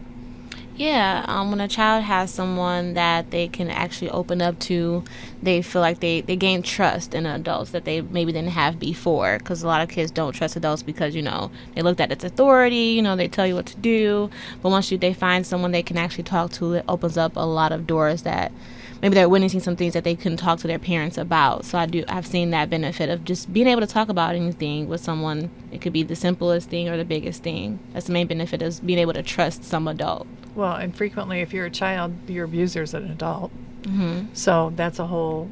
Yeah, 0.77 1.25
um, 1.27 1.49
when 1.49 1.59
a 1.59 1.67
child 1.67 2.03
has 2.03 2.31
someone 2.31 2.93
that 2.93 3.31
they 3.31 3.47
can 3.47 3.67
actually 3.71 4.11
open 4.11 4.43
up 4.43 4.59
to, 4.59 5.03
they 5.41 5.63
feel 5.63 5.81
like 5.81 6.01
they, 6.01 6.21
they 6.21 6.35
gain 6.35 6.61
trust 6.61 7.15
in 7.15 7.25
adults 7.25 7.71
that 7.71 7.83
they 7.83 8.01
maybe 8.01 8.31
didn't 8.31 8.51
have 8.51 8.79
before. 8.79 9.39
Because 9.39 9.63
a 9.63 9.67
lot 9.67 9.81
of 9.81 9.89
kids 9.89 10.11
don't 10.11 10.33
trust 10.33 10.55
adults 10.55 10.83
because, 10.83 11.15
you 11.15 11.23
know, 11.23 11.49
they 11.73 11.81
looked 11.81 11.99
at 11.99 12.11
its 12.11 12.23
authority, 12.23 12.93
you 12.95 13.01
know, 13.01 13.15
they 13.15 13.27
tell 13.27 13.47
you 13.47 13.55
what 13.55 13.65
to 13.65 13.77
do. 13.77 14.29
But 14.61 14.69
once 14.69 14.91
you, 14.91 14.99
they 14.99 15.15
find 15.15 15.47
someone 15.47 15.71
they 15.71 15.81
can 15.81 15.97
actually 15.97 16.25
talk 16.25 16.51
to, 16.53 16.73
it 16.73 16.85
opens 16.87 17.17
up 17.17 17.35
a 17.35 17.39
lot 17.39 17.71
of 17.71 17.87
doors 17.87 18.21
that 18.21 18.51
maybe 19.01 19.15
they're 19.15 19.29
witnessing 19.29 19.59
some 19.59 19.75
things 19.75 19.93
that 19.93 20.03
they 20.03 20.15
couldn't 20.15 20.37
talk 20.37 20.59
to 20.59 20.67
their 20.67 20.79
parents 20.79 21.17
about. 21.17 21.65
So 21.65 21.77
I 21.77 21.85
do 21.85 22.03
I've 22.07 22.27
seen 22.27 22.51
that 22.51 22.69
benefit 22.69 23.09
of 23.09 23.25
just 23.25 23.51
being 23.51 23.67
able 23.67 23.81
to 23.81 23.87
talk 23.87 24.09
about 24.09 24.35
anything 24.35 24.87
with 24.87 25.01
someone. 25.01 25.49
It 25.71 25.81
could 25.81 25.93
be 25.93 26.03
the 26.03 26.15
simplest 26.15 26.69
thing 26.69 26.89
or 26.89 26.97
the 26.97 27.05
biggest 27.05 27.43
thing. 27.43 27.79
That's 27.93 28.07
the 28.07 28.13
main 28.13 28.27
benefit 28.27 28.61
is 28.61 28.79
being 28.79 28.99
able 28.99 29.13
to 29.13 29.23
trust 29.23 29.63
some 29.63 29.87
adult. 29.87 30.27
Well, 30.55 30.75
and 30.75 30.95
frequently 30.95 31.41
if 31.41 31.53
you're 31.53 31.65
a 31.65 31.71
child, 31.71 32.13
your 32.29 32.45
abuser 32.45 32.83
is 32.83 32.93
an 32.93 33.11
adult. 33.11 33.51
Mm-hmm. 33.83 34.33
So 34.33 34.73
that's 34.75 34.99
a 34.99 35.07
whole 35.07 35.49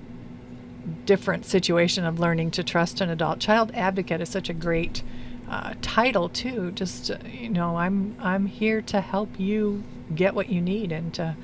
different 1.05 1.45
situation 1.45 2.05
of 2.05 2.19
learning 2.19 2.51
to 2.51 2.63
trust 2.63 3.01
an 3.01 3.09
adult. 3.09 3.39
Child 3.39 3.71
advocate 3.73 4.21
is 4.21 4.29
such 4.29 4.49
a 4.49 4.53
great 4.53 5.03
uh, 5.49 5.73
title 5.81 6.29
too. 6.29 6.71
Just 6.71 7.11
uh, 7.11 7.17
you 7.31 7.49
know, 7.49 7.77
I'm 7.77 8.15
I'm 8.19 8.47
here 8.47 8.81
to 8.83 9.01
help 9.01 9.39
you 9.39 9.83
get 10.13 10.33
what 10.33 10.49
you 10.49 10.61
need 10.61 10.91
and 10.91 11.13
to 11.15 11.35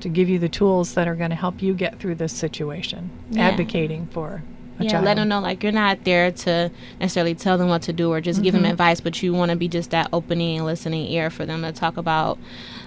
to 0.00 0.08
give 0.08 0.28
you 0.28 0.38
the 0.38 0.48
tools 0.48 0.94
that 0.94 1.08
are 1.08 1.14
going 1.14 1.30
to 1.30 1.36
help 1.36 1.62
you 1.62 1.74
get 1.74 1.98
through 1.98 2.16
this 2.16 2.32
situation. 2.32 3.10
Yeah. 3.30 3.48
Advocating 3.48 4.06
for 4.08 4.42
yeah, 4.78 4.90
child. 4.90 5.04
let 5.04 5.14
them 5.14 5.28
know 5.28 5.40
like 5.40 5.62
you're 5.62 5.72
not 5.72 6.04
there 6.04 6.32
to 6.32 6.70
necessarily 7.00 7.34
tell 7.34 7.56
them 7.56 7.68
what 7.68 7.82
to 7.82 7.92
do 7.92 8.12
or 8.12 8.20
just 8.20 8.38
mm-hmm. 8.38 8.44
give 8.44 8.54
them 8.54 8.62
mm-hmm. 8.64 8.72
advice, 8.72 9.00
but 9.00 9.22
you 9.22 9.32
want 9.32 9.50
to 9.50 9.56
be 9.56 9.68
just 9.68 9.90
that 9.90 10.08
opening 10.12 10.58
and 10.58 10.66
listening 10.66 11.06
ear 11.06 11.30
for 11.30 11.46
them 11.46 11.62
to 11.62 11.72
talk 11.72 11.96
about. 11.96 12.38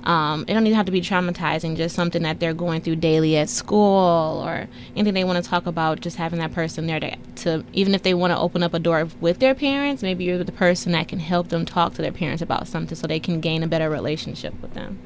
Um, 0.04 0.46
it 0.48 0.54
don't 0.54 0.66
even 0.66 0.76
have 0.76 0.86
to 0.88 0.92
be 0.92 1.02
traumatizing, 1.02 1.78
just 1.78 1.96
something 1.96 2.24
that 2.24 2.40
they're 2.40 2.54
going 2.54 2.82
through 2.82 2.98
daily 2.98 3.38
at 3.38 3.50
school 3.50 4.44
or 4.46 4.68
anything 4.96 5.14
they 5.14 5.24
want 5.24 5.44
to 5.44 5.50
talk 5.50 5.66
about. 5.66 6.02
Just 6.02 6.18
having 6.18 6.40
that 6.40 6.54
person 6.54 6.88
there 6.88 7.00
to, 7.00 7.16
to 7.36 7.64
even 7.74 7.96
if 7.96 8.04
they 8.04 8.14
want 8.14 8.32
to 8.32 8.38
open 8.38 8.64
up 8.64 8.74
a 8.74 8.80
door 8.80 9.08
with 9.22 9.40
their 9.40 9.56
parents, 9.56 10.04
maybe 10.04 10.26
you're 10.26 10.44
the 10.44 10.52
person 10.52 10.92
that 10.92 11.08
can 11.08 11.20
help 11.20 11.50
them 11.50 11.66
talk 11.66 11.94
to 11.94 12.02
their 12.02 12.12
parents 12.12 12.42
about 12.42 12.68
something 12.68 12.96
so 12.96 13.08
they 13.08 13.20
can 13.20 13.40
gain 13.40 13.64
a 13.64 13.68
better 13.68 13.90
relationship 13.90 14.54
with 14.62 14.74
them. 14.74 15.00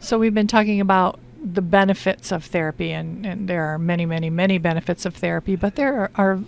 So 0.00 0.18
we've 0.18 0.34
been 0.34 0.46
talking 0.46 0.80
about 0.80 1.18
the 1.44 1.62
benefits 1.62 2.32
of 2.32 2.44
therapy, 2.44 2.92
and, 2.92 3.26
and 3.26 3.48
there 3.48 3.64
are 3.66 3.78
many, 3.78 4.06
many, 4.06 4.30
many 4.30 4.56
benefits 4.56 5.04
of 5.04 5.14
therapy, 5.14 5.56
but 5.56 5.76
there 5.76 5.94
are, 5.94 6.10
are 6.14 6.40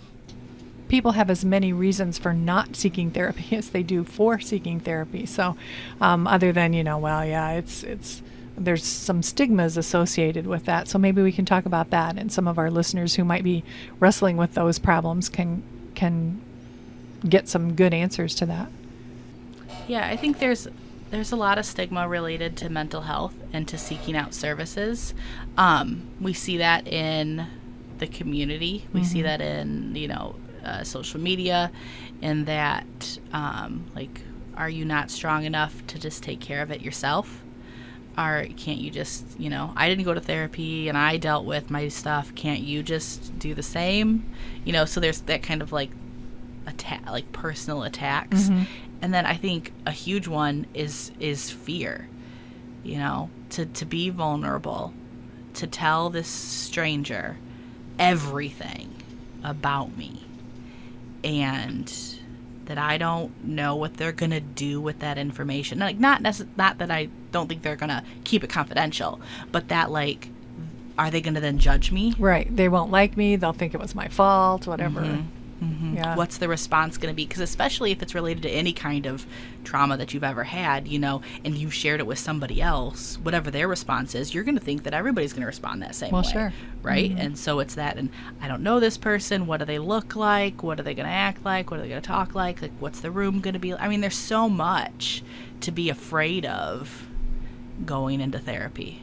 people 0.87 1.11
have 1.11 1.29
as 1.29 1.45
many 1.45 1.71
reasons 1.71 2.17
for 2.17 2.33
not 2.33 2.75
seeking 2.75 3.11
therapy 3.11 3.55
as 3.55 3.69
they 3.69 3.83
do 3.83 4.03
for 4.03 4.39
seeking 4.39 4.79
therapy. 4.79 5.25
So, 5.25 5.55
um, 6.01 6.25
other 6.27 6.51
than 6.51 6.73
you 6.73 6.83
know, 6.83 6.97
well, 6.97 7.23
yeah, 7.23 7.51
it's 7.51 7.83
it's 7.83 8.21
there's 8.57 8.83
some 8.83 9.21
stigmas 9.21 9.77
associated 9.77 10.47
with 10.47 10.65
that. 10.65 10.87
So 10.87 10.97
maybe 10.97 11.21
we 11.21 11.31
can 11.31 11.45
talk 11.45 11.67
about 11.67 11.91
that, 11.91 12.17
and 12.17 12.31
some 12.31 12.47
of 12.47 12.57
our 12.57 12.71
listeners 12.71 13.15
who 13.15 13.23
might 13.23 13.43
be 13.43 13.63
wrestling 13.99 14.35
with 14.35 14.55
those 14.55 14.79
problems 14.79 15.29
can 15.29 15.61
can 15.93 16.41
get 17.27 17.47
some 17.47 17.75
good 17.75 17.93
answers 17.93 18.33
to 18.35 18.45
that. 18.47 18.71
Yeah, 19.87 20.07
I 20.07 20.15
think 20.15 20.39
there's 20.39 20.67
there's 21.09 21.31
a 21.31 21.35
lot 21.35 21.57
of 21.57 21.65
stigma 21.65 22.07
related 22.07 22.57
to 22.57 22.69
mental 22.69 23.01
health 23.01 23.33
and 23.53 23.67
to 23.67 23.77
seeking 23.77 24.15
out 24.15 24.33
services. 24.33 25.13
Um, 25.57 26.09
we 26.19 26.33
see 26.33 26.57
that 26.57 26.87
in 26.87 27.47
the 27.99 28.07
community. 28.07 28.85
We 28.93 29.01
mm-hmm. 29.01 29.09
see 29.09 29.21
that 29.23 29.41
in 29.41 29.95
you 29.95 30.07
know 30.07 30.35
uh, 30.63 30.83
social 30.83 31.19
media, 31.19 31.71
in 32.21 32.45
that 32.45 33.19
um, 33.31 33.85
like, 33.95 34.21
are 34.55 34.69
you 34.69 34.85
not 34.85 35.09
strong 35.11 35.45
enough 35.45 35.85
to 35.87 35.99
just 35.99 36.23
take 36.23 36.39
care 36.39 36.61
of 36.61 36.71
it 36.71 36.81
yourself? 36.81 37.43
Or 38.17 38.47
can't 38.57 38.79
you 38.79 38.89
just 38.89 39.39
you 39.39 39.49
know 39.49 39.73
I 39.75 39.87
didn't 39.89 40.03
go 40.05 40.13
to 40.13 40.21
therapy 40.21 40.89
and 40.89 40.97
I 40.97 41.17
dealt 41.17 41.45
with 41.45 41.69
my 41.69 41.87
stuff. 41.87 42.33
Can't 42.35 42.61
you 42.61 42.83
just 42.83 43.37
do 43.39 43.53
the 43.53 43.63
same? 43.63 44.29
You 44.65 44.73
know, 44.73 44.85
so 44.85 44.99
there's 44.99 45.21
that 45.21 45.43
kind 45.43 45.61
of 45.61 45.71
like 45.71 45.91
attack, 46.67 47.09
like 47.09 47.31
personal 47.31 47.83
attacks. 47.83 48.43
Mm-hmm 48.49 48.63
and 49.01 49.13
then 49.13 49.25
I 49.25 49.35
think 49.35 49.73
a 49.85 49.91
huge 49.91 50.27
one 50.27 50.65
is 50.73 51.11
is 51.19 51.51
fear. 51.51 52.07
You 52.83 52.97
know, 52.97 53.29
to 53.51 53.65
to 53.65 53.85
be 53.85 54.09
vulnerable, 54.09 54.93
to 55.55 55.67
tell 55.67 56.09
this 56.09 56.27
stranger 56.27 57.37
everything 57.99 58.93
about 59.43 59.97
me, 59.97 60.23
and 61.23 61.91
that 62.65 62.77
I 62.77 62.97
don't 62.97 63.43
know 63.45 63.75
what 63.75 63.95
they're 63.95 64.11
gonna 64.11 64.41
do 64.41 64.79
with 64.81 64.99
that 64.99 65.17
information. 65.17 65.79
Like 65.79 65.99
not 65.99 66.21
necess- 66.23 66.47
not 66.57 66.77
that 66.79 66.91
I 66.91 67.09
don't 67.31 67.47
think 67.47 67.61
they're 67.61 67.75
gonna 67.75 68.03
keep 68.23 68.43
it 68.43 68.49
confidential, 68.49 69.19
but 69.51 69.67
that 69.69 69.91
like, 69.91 70.29
are 70.97 71.11
they 71.11 71.21
gonna 71.21 71.39
then 71.41 71.59
judge 71.59 71.91
me? 71.91 72.13
Right. 72.17 72.53
They 72.53 72.69
won't 72.69 72.91
like 72.91 73.15
me. 73.17 73.35
They'll 73.35 73.53
think 73.53 73.73
it 73.73 73.79
was 73.79 73.95
my 73.95 74.07
fault. 74.07 74.65
Whatever. 74.67 75.01
Mm-hmm. 75.01 75.21
Mm-hmm. 75.63 75.95
Yeah. 75.95 76.15
What's 76.15 76.37
the 76.37 76.47
response 76.47 76.97
going 76.97 77.11
to 77.11 77.15
be? 77.15 77.25
Because 77.25 77.41
especially 77.41 77.91
if 77.91 78.03
it's 78.03 78.13
related 78.13 78.43
to 78.43 78.49
any 78.49 78.73
kind 78.73 79.07
of 79.07 79.25
trauma 79.63 79.97
that 79.97 80.13
you've 80.13 80.23
ever 80.23 80.43
had, 80.43 80.87
you 80.87 80.99
know, 80.99 81.21
and 81.43 81.57
you've 81.57 81.73
shared 81.73 81.99
it 81.99 82.05
with 82.05 82.19
somebody 82.19 82.61
else, 82.61 83.17
whatever 83.23 83.49
their 83.49 83.67
response 83.67 84.13
is, 84.13 84.33
you're 84.33 84.43
going 84.43 84.57
to 84.57 84.63
think 84.63 84.83
that 84.83 84.93
everybody's 84.93 85.33
going 85.33 85.41
to 85.41 85.47
respond 85.47 85.81
that 85.81 85.95
same 85.95 86.11
well, 86.11 86.21
way. 86.21 86.31
Sure. 86.31 86.53
Right? 86.83 87.09
Mm-hmm. 87.09 87.19
And 87.19 87.37
so 87.37 87.59
it's 87.59 87.75
that, 87.75 87.97
and 87.97 88.09
I 88.39 88.47
don't 88.47 88.61
know 88.61 88.79
this 88.79 88.97
person. 88.97 89.47
What 89.47 89.57
do 89.57 89.65
they 89.65 89.79
look 89.79 90.15
like? 90.15 90.61
What 90.61 90.79
are 90.79 90.83
they 90.83 90.93
going 90.93 91.07
to 91.07 91.11
act 91.11 91.43
like? 91.43 91.71
What 91.71 91.79
are 91.79 91.83
they 91.83 91.89
going 91.89 92.01
to 92.01 92.07
talk 92.07 92.35
like? 92.35 92.61
Like, 92.61 92.73
what's 92.79 92.99
the 92.99 93.11
room 93.11 93.39
going 93.39 93.53
to 93.55 93.59
be? 93.59 93.73
I 93.73 93.87
mean, 93.87 94.01
there's 94.01 94.15
so 94.15 94.47
much 94.47 95.23
to 95.61 95.71
be 95.71 95.89
afraid 95.89 96.45
of 96.45 97.07
going 97.83 98.21
into 98.21 98.37
therapy. 98.37 99.01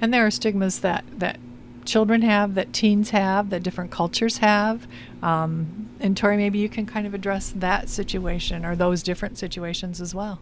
And 0.00 0.12
there 0.12 0.26
are 0.26 0.30
stigmas 0.30 0.80
that 0.80 1.04
that 1.18 1.38
children 1.84 2.22
have, 2.22 2.54
that 2.54 2.72
teens 2.72 3.10
have, 3.10 3.50
that 3.50 3.62
different 3.62 3.90
cultures 3.90 4.38
have. 4.38 4.86
Um, 5.22 5.88
and 6.00 6.16
Tori, 6.16 6.36
maybe 6.36 6.58
you 6.58 6.68
can 6.68 6.86
kind 6.86 7.06
of 7.06 7.14
address 7.14 7.52
that 7.56 7.88
situation 7.88 8.64
or 8.64 8.74
those 8.74 9.02
different 9.02 9.38
situations 9.38 10.00
as 10.00 10.14
well. 10.14 10.40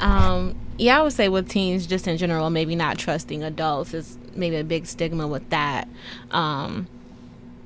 Um, 0.00 0.56
yeah, 0.76 0.98
I 0.98 1.02
would 1.02 1.12
say 1.12 1.28
with 1.28 1.48
teens, 1.48 1.86
just 1.86 2.06
in 2.06 2.16
general, 2.16 2.50
maybe 2.50 2.76
not 2.76 2.98
trusting 2.98 3.42
adults 3.42 3.94
is 3.94 4.18
maybe 4.34 4.56
a 4.56 4.64
big 4.64 4.86
stigma 4.86 5.26
with 5.26 5.48
that. 5.50 5.88
Um, 6.30 6.86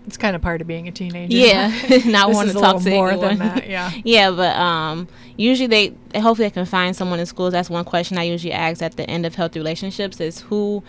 it's 0.07 0.17
kind 0.17 0.35
of 0.35 0.43
part 0.43 0.61
of 0.61 0.67
being 0.67 0.89
a 0.89 0.93
teenager. 0.93 1.37
Yeah, 1.37 1.71
not 2.07 2.33
want 2.33 2.51
to 2.51 2.55
talk 2.55 2.83
to 2.83 2.91
more 2.91 3.11
anyone. 3.11 3.39
than 3.39 3.49
that. 3.49 3.69
Yeah, 3.73 3.93
yeah, 4.05 4.31
but 4.31 4.57
um, 4.57 5.09
usually 5.37 5.69
they 5.69 6.21
hopefully 6.21 6.49
they 6.49 6.51
can 6.51 6.67
find 6.67 6.95
someone 6.95 7.21
in 7.21 7.27
schools. 7.27 7.53
That's 7.53 7.71
one 7.71 7.85
question 7.85 8.19
I 8.19 8.25
usually 8.25 8.53
ask 8.53 8.83
at 8.83 8.97
the 8.97 9.09
end 9.09 9.25
of 9.27 9.35
healthy 9.35 9.61
relationships: 9.61 10.21
is 10.21 10.41
who 10.41 10.83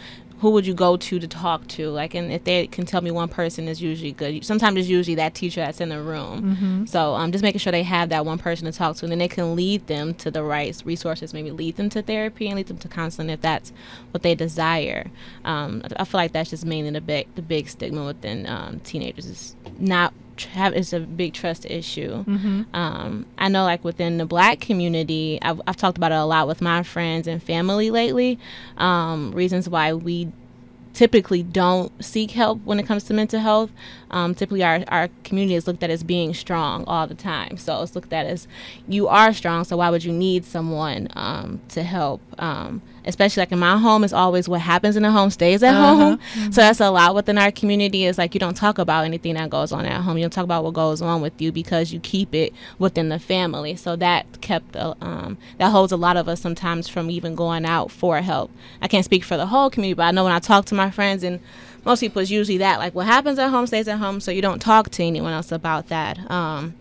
who 0.44 0.50
would 0.50 0.68
you 0.68 0.74
go 0.74 0.98
to 0.98 1.20
to 1.20 1.28
talk 1.28 1.66
to? 1.70 1.90
Like, 1.90 2.14
and 2.14 2.30
if 2.30 2.44
they 2.44 2.68
can 2.68 2.86
tell 2.86 3.00
me 3.00 3.12
one 3.12 3.30
person 3.30 3.70
is 3.70 3.82
usually 3.82 4.12
good. 4.12 4.44
Sometimes 4.44 4.78
it's 4.78 4.90
usually 4.90 5.16
that 5.16 5.34
teacher 5.34 5.62
that's 5.62 5.80
in 5.80 5.88
the 5.88 6.02
room. 6.02 6.58
Mm-hmm. 6.58 6.86
So 6.86 7.14
um, 7.14 7.32
just 7.32 7.42
making 7.42 7.60
sure 7.60 7.72
they 7.72 7.84
have 7.84 8.10
that 8.10 8.26
one 8.26 8.38
person 8.38 8.66
to 8.66 8.74
talk 8.74 8.98
to, 8.98 9.06
and 9.06 9.12
then 9.14 9.20
they 9.20 9.30
can 9.30 9.56
lead 9.56 9.88
them 9.88 10.14
to 10.16 10.30
the 10.30 10.44
right 10.44 10.82
resources. 10.84 11.34
Maybe 11.34 11.50
lead 11.52 11.78
them 11.78 11.90
to 11.92 12.02
therapy 12.02 12.48
and 12.48 12.58
lead 12.58 12.68
them 12.68 12.78
to 12.80 12.90
counseling 12.90 13.30
if 13.30 13.40
that's 13.40 13.72
what 14.12 14.22
they 14.24 14.36
desire. 14.36 15.10
Um, 15.46 15.82
I 15.96 16.04
feel 16.04 16.20
like 16.20 16.34
that's 16.34 16.50
just 16.50 16.66
mainly 16.66 16.92
the 16.92 17.00
big 17.00 17.34
the 17.36 17.42
big 17.42 17.70
stigma 17.70 18.04
within 18.04 18.46
um, 18.46 18.82
teenagers 18.82 19.26
is 19.26 19.56
not 19.80 20.14
have 20.42 20.74
it's 20.74 20.94
a 20.94 21.00
big 21.00 21.34
trust 21.34 21.66
issue. 21.66 22.24
Mm-hmm. 22.24 22.63
Um, 22.75 23.25
I 23.38 23.50
know, 23.50 23.63
like 23.63 23.84
within 23.84 24.18
the 24.18 24.25
Black 24.25 24.60
community, 24.60 25.40
I've, 25.42 25.62
I've, 25.68 25.78
talked 25.78 25.98
about 25.98 26.12
it 26.12 26.16
a 26.16 26.25
lot 26.25 26.48
with 26.48 26.62
my 26.62 26.84
friends 26.84 27.28
and 27.28 27.42
family 27.42 27.92
lately. 27.92 28.40
Um, 28.78 29.32
reasons 29.32 29.70
why 29.70 29.94
we 29.94 30.32
typically 30.94 31.44
don't 31.44 31.92
seek 32.04 32.32
help 32.32 32.64
when 32.64 32.80
it 32.80 32.86
comes 32.86 33.04
to 33.06 33.14
mental 33.14 33.40
health. 33.40 33.72
Um, 34.12 34.36
typically, 34.36 34.64
our, 34.64 34.84
our 34.88 35.10
community 35.24 35.56
is 35.56 35.68
looked 35.68 35.84
at 35.84 35.90
as 35.90 36.04
being 36.04 36.34
strong 36.34 36.84
all 36.86 37.08
the 37.08 37.16
time. 37.16 37.58
So 37.58 37.82
it's 37.82 37.96
looked 37.96 38.14
at 38.14 38.26
as 38.26 38.48
you 38.88 39.08
are 39.08 39.34
strong, 39.34 39.64
so 39.64 39.78
why 39.78 39.90
would 39.90 40.04
you 40.04 40.14
need 40.14 40.46
someone 40.46 41.08
um, 41.16 41.62
to 41.70 41.84
help? 41.84 42.22
Um, 42.40 42.82
especially 43.06 43.42
like 43.42 43.52
in 43.52 43.60
my 43.60 43.78
home, 43.78 44.04
it's 44.04 44.14
always 44.14 44.48
what 44.48 44.62
happens 44.62 44.96
in 44.96 45.04
the 45.04 45.12
home 45.12 45.30
stays 45.30 45.64
at 45.64 45.74
uh-huh. 45.74 45.96
home. 45.96 46.18
Mm-hmm. 46.18 46.52
So 46.52 46.62
that's 46.62 46.80
a 46.80 46.90
lot 46.90 47.16
within 47.16 47.38
our 47.38 47.52
community 47.52 48.06
is 48.06 48.18
like 48.18 48.34
you 48.34 48.40
don't 48.40 48.56
talk 48.56 48.78
about 48.78 49.06
anything 49.06 49.36
that 49.36 49.50
goes 49.50 49.72
on 49.72 49.86
at 49.86 50.02
home. 50.02 50.18
You 50.18 50.24
don't 50.24 50.34
talk 50.34 50.44
about 50.44 50.64
what 50.64 50.74
goes 50.74 51.02
on 51.02 51.22
with 51.22 51.42
you 51.42 51.52
because 51.52 51.92
you 51.92 52.00
keep 52.00 52.34
it 52.34 52.54
within 52.80 53.10
the 53.10 53.20
family. 53.20 53.76
So 53.76 53.96
that 53.98 54.42
kept 54.42 54.76
uh, 54.76 54.96
um, 55.02 55.38
that 55.58 55.70
holds 55.70 55.92
a 55.92 55.98
lot 55.98 56.18
of 56.18 56.28
us 56.28 56.42
sometimes 56.42 56.88
from 56.88 57.10
even 57.10 57.36
going 57.36 57.66
out 57.66 57.92
for 57.92 58.22
help. 58.22 58.52
I 58.82 58.88
can't 58.88 59.06
speak 59.06 59.24
for 59.24 59.38
the 59.38 59.48
whole 59.48 59.70
community, 59.70 59.96
but 59.96 60.04
I 60.04 60.12
know 60.12 60.24
when 60.24 60.34
I 60.34 60.40
talk 60.40 60.66
to 60.66 60.76
my 60.76 60.83
friends 60.92 61.24
and 61.24 61.40
most 61.86 62.00
people 62.00 62.22
it's 62.22 62.32
usually 62.32 62.58
that 62.58 62.80
like 62.80 62.96
what 62.96 63.06
happens 63.06 63.38
at 63.40 63.50
home 63.50 63.68
stays 63.68 63.88
at 63.88 64.00
home 64.00 64.20
so 64.20 64.32
you 64.32 64.42
don't 64.42 64.60
talk 64.60 64.90
to 64.90 65.04
anyone 65.04 65.34
else 65.34 65.52
about 65.52 65.88
that 65.90 66.20
um, 66.32 66.74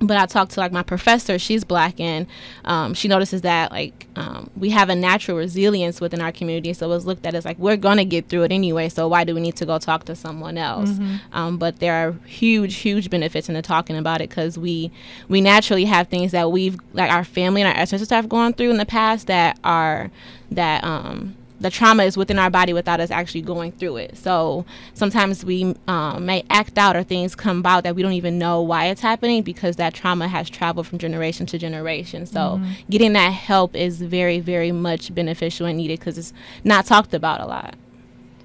but 0.00 0.16
I 0.16 0.26
talked 0.26 0.52
to 0.52 0.60
like 0.60 0.72
my 0.72 0.82
professor, 0.82 1.38
she's 1.38 1.62
black, 1.62 2.00
and 2.00 2.26
um, 2.64 2.94
she 2.94 3.06
notices 3.06 3.42
that 3.42 3.70
like 3.70 4.06
um, 4.16 4.50
we 4.56 4.70
have 4.70 4.88
a 4.88 4.94
natural 4.94 5.36
resilience 5.36 6.00
within 6.00 6.22
our 6.22 6.32
community. 6.32 6.72
So 6.72 6.86
it 6.86 6.88
was 6.88 7.04
looked 7.04 7.26
at 7.26 7.34
as 7.34 7.44
like 7.44 7.58
we're 7.58 7.76
gonna 7.76 8.06
get 8.06 8.28
through 8.28 8.44
it 8.44 8.52
anyway. 8.52 8.88
So 8.88 9.06
why 9.08 9.24
do 9.24 9.34
we 9.34 9.42
need 9.42 9.56
to 9.56 9.66
go 9.66 9.78
talk 9.78 10.04
to 10.04 10.16
someone 10.16 10.56
else? 10.56 10.90
Mm-hmm. 10.90 11.16
Um, 11.32 11.58
but 11.58 11.80
there 11.80 11.94
are 11.94 12.12
huge, 12.26 12.76
huge 12.76 13.10
benefits 13.10 13.48
into 13.48 13.60
talking 13.60 13.96
about 13.96 14.22
it 14.22 14.30
because 14.30 14.56
we 14.56 14.90
we 15.28 15.42
naturally 15.42 15.84
have 15.84 16.08
things 16.08 16.32
that 16.32 16.50
we've 16.50 16.78
like 16.94 17.10
our 17.10 17.24
family 17.24 17.60
and 17.60 17.68
our 17.68 17.76
ancestors 17.76 18.10
have 18.10 18.28
gone 18.28 18.54
through 18.54 18.70
in 18.70 18.78
the 18.78 18.86
past 18.86 19.26
that 19.26 19.58
are 19.62 20.10
that 20.50 20.82
um 20.82 21.36
the 21.60 21.70
trauma 21.70 22.04
is 22.04 22.16
within 22.16 22.38
our 22.38 22.50
body 22.50 22.72
without 22.72 23.00
us 23.00 23.10
actually 23.10 23.42
going 23.42 23.72
through 23.72 23.98
it. 23.98 24.16
So 24.16 24.64
sometimes 24.94 25.44
we 25.44 25.76
um, 25.86 26.26
may 26.26 26.44
act 26.50 26.78
out 26.78 26.96
or 26.96 27.02
things 27.02 27.34
come 27.34 27.58
about 27.60 27.84
that 27.84 27.94
we 27.94 28.02
don't 28.02 28.12
even 28.12 28.38
know 28.38 28.62
why 28.62 28.86
it's 28.86 29.02
happening 29.02 29.42
because 29.42 29.76
that 29.76 29.94
trauma 29.94 30.26
has 30.28 30.48
traveled 30.50 30.86
from 30.86 30.98
generation 30.98 31.46
to 31.46 31.58
generation. 31.58 32.26
So 32.26 32.40
mm-hmm. 32.40 32.72
getting 32.88 33.12
that 33.12 33.32
help 33.32 33.76
is 33.76 34.00
very, 34.00 34.40
very 34.40 34.72
much 34.72 35.14
beneficial 35.14 35.66
and 35.66 35.76
needed 35.76 36.00
because 36.00 36.18
it's 36.18 36.32
not 36.64 36.86
talked 36.86 37.14
about 37.14 37.40
a 37.40 37.46
lot. 37.46 37.74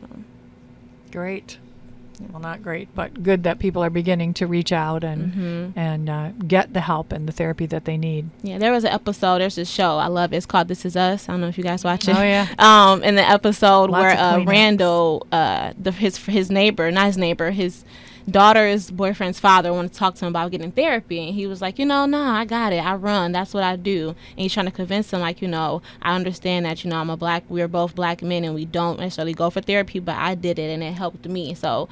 So. 0.01 0.19
Great 1.11 1.57
well 2.31 2.41
not 2.41 2.61
great 2.61 2.87
but 2.95 3.23
good 3.23 3.43
that 3.43 3.59
people 3.59 3.83
are 3.83 3.89
beginning 3.89 4.33
to 4.33 4.47
reach 4.47 4.71
out 4.71 5.03
and 5.03 5.33
mm-hmm. 5.33 5.79
and 5.79 6.09
uh, 6.09 6.31
get 6.47 6.73
the 6.73 6.81
help 6.81 7.11
and 7.11 7.27
the 7.27 7.31
therapy 7.31 7.65
that 7.65 7.85
they 7.85 7.97
need 7.97 8.29
yeah 8.43 8.57
there 8.57 8.71
was 8.71 8.83
an 8.83 8.91
episode 8.91 9.39
there's 9.39 9.57
a 9.57 9.65
show 9.65 9.97
i 9.97 10.07
love 10.07 10.33
it. 10.33 10.37
it's 10.37 10.45
called 10.45 10.67
this 10.67 10.85
is 10.85 10.95
us 10.95 11.27
i 11.27 11.33
don't 11.33 11.41
know 11.41 11.47
if 11.47 11.57
you 11.57 11.63
guys 11.63 11.83
watch 11.83 12.07
it 12.07 12.15
oh 12.15 12.23
yeah 12.23 12.47
um 12.59 13.03
in 13.03 13.15
the 13.15 13.29
episode 13.29 13.89
Lots 13.89 14.01
where 14.01 14.17
uh, 14.17 14.43
randall 14.43 15.25
uh 15.31 15.73
the 15.77 15.91
his 15.91 16.17
his 16.25 16.49
neighbor 16.49 16.91
not 16.91 17.07
his 17.07 17.17
neighbor 17.17 17.51
his 17.51 17.83
daughter's 18.29 18.89
boyfriend's 18.89 19.39
father 19.39 19.71
wanted 19.71 19.93
to 19.93 19.99
talk 19.99 20.15
to 20.15 20.25
him 20.25 20.29
about 20.29 20.49
getting 20.49 20.71
therapy 20.71 21.27
and 21.27 21.35
he 21.35 21.45
was 21.45 21.61
like 21.61 21.77
you 21.77 21.85
know 21.85 22.05
no 22.05 22.17
nah, 22.17 22.39
i 22.39 22.45
got 22.45 22.73
it 22.73 22.83
i 22.83 22.95
run 22.95 23.31
that's 23.31 23.53
what 23.53 23.63
i 23.63 23.75
do. 23.75 24.09
And 24.09 24.15
he's 24.37 24.53
trying 24.53 24.65
to 24.65 24.71
convince 24.71 25.13
him 25.13 25.21
like 25.21 25.41
you 25.41 25.47
know 25.47 25.81
i 26.01 26.15
understand 26.15 26.65
that 26.65 26.83
you 26.83 26.89
know 26.89 26.97
i'm 26.97 27.09
a 27.09 27.17
black 27.17 27.43
we're 27.49 27.67
both 27.67 27.93
black 27.93 28.23
men 28.23 28.43
and 28.43 28.55
we 28.55 28.65
don't 28.65 28.99
necessarily 28.99 29.33
go 29.33 29.49
for 29.49 29.61
therapy 29.61 29.99
but 29.99 30.15
i 30.15 30.33
did 30.33 30.57
it 30.59 30.71
and 30.71 30.83
it 30.83 30.93
helped 30.93 31.27
me. 31.27 31.53
So 31.53 31.87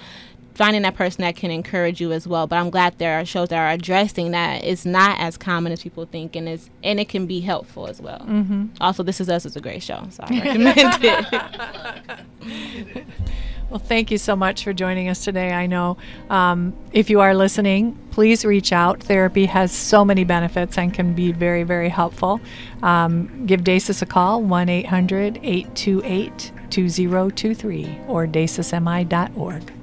finding 0.56 0.84
that 0.84 0.96
person 0.96 1.24
that 1.24 1.36
can 1.36 1.50
encourage 1.50 2.00
you 2.00 2.12
as 2.12 2.28
well 2.28 2.46
but 2.46 2.58
i'm 2.58 2.70
glad 2.70 2.98
there 3.00 3.20
are 3.20 3.26
shows 3.26 3.50
that 3.50 3.58
are 3.58 3.70
addressing 3.70 4.32
that. 4.32 4.64
It's 4.64 4.86
not 4.86 5.20
as 5.20 5.38
common 5.38 5.72
as 5.72 5.84
people 5.84 6.06
think 6.06 6.36
and 6.36 6.50
it's 6.50 6.70
and 6.84 7.00
it 7.00 7.10
can 7.10 7.28
be 7.28 7.42
helpful 7.42 7.88
as 7.88 8.02
well. 8.02 8.20
Mm-hmm. 8.20 8.66
also 8.82 9.04
this 9.04 9.22
is 9.22 9.30
us 9.30 9.46
is 9.46 9.56
a 9.56 9.62
great 9.62 9.84
show 9.84 10.08
so 10.10 10.24
i 10.28 10.40
recommend 10.40 11.04
it 11.04 13.06
Well, 13.74 13.80
thank 13.80 14.12
you 14.12 14.20
so 14.20 14.36
much 14.36 14.64
for 14.64 14.72
joining 14.72 15.10
us 15.10 15.24
today. 15.24 15.52
I 15.52 15.66
know 15.66 15.98
um, 16.30 16.76
if 16.92 17.10
you 17.10 17.22
are 17.22 17.34
listening, 17.34 17.98
please 18.12 18.46
reach 18.46 18.72
out. 18.72 19.02
Therapy 19.02 19.48
has 19.48 19.72
so 19.72 20.06
many 20.06 20.24
benefits 20.24 20.78
and 20.78 20.94
can 20.94 21.16
be 21.16 21.32
very, 21.32 21.64
very 21.64 21.90
helpful. 21.90 22.40
Um, 22.84 23.48
give 23.48 23.62
DASAS 23.62 24.04
a 24.04 24.06
call, 24.06 24.44
1 24.44 24.70
800 24.70 25.40
828 25.42 26.52
2023 26.70 28.00
or 28.08 28.28
dasasmi.org. 28.28 29.74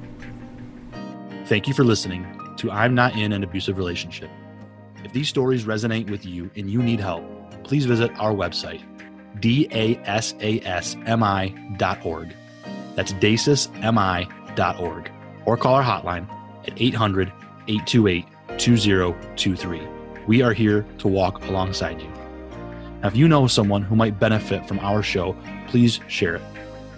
Thank 1.47 1.67
you 1.67 1.75
for 1.75 1.83
listening 1.83 2.25
to 2.59 2.71
I'm 2.71 2.95
Not 2.95 3.17
in 3.17 3.33
an 3.33 3.43
Abusive 3.43 3.77
Relationship. 3.77 4.31
If 5.03 5.13
these 5.13 5.29
stories 5.29 5.65
resonate 5.65 6.09
with 6.09 6.25
you 6.25 6.49
and 6.55 6.71
you 6.71 6.81
need 6.81 7.01
help, 7.01 7.25
please 7.65 7.87
visit 7.87 8.13
our 8.21 8.33
website, 8.33 8.83
dasasmi.org 9.41 9.97
that's 13.01 13.15
dasasmi.org. 13.15 15.11
Or 15.47 15.57
call 15.57 15.75
our 15.75 15.83
hotline 15.83 16.29
at 16.67 16.75
800 16.77 17.33
828 17.67 18.27
2023. 18.59 19.89
We 20.27 20.43
are 20.43 20.53
here 20.53 20.85
to 20.99 21.09
walk 21.09 21.43
alongside 21.47 21.99
you. 22.03 22.09
Now, 23.01 23.09
if 23.09 23.17
you 23.17 23.27
know 23.27 23.47
someone 23.47 23.81
who 23.81 23.97
might 23.97 24.21
benefit 24.21 24.69
from 24.69 24.81
our 24.81 25.03
show, 25.03 25.35
please 25.69 26.01
share 26.09 26.35
it. 26.37 26.43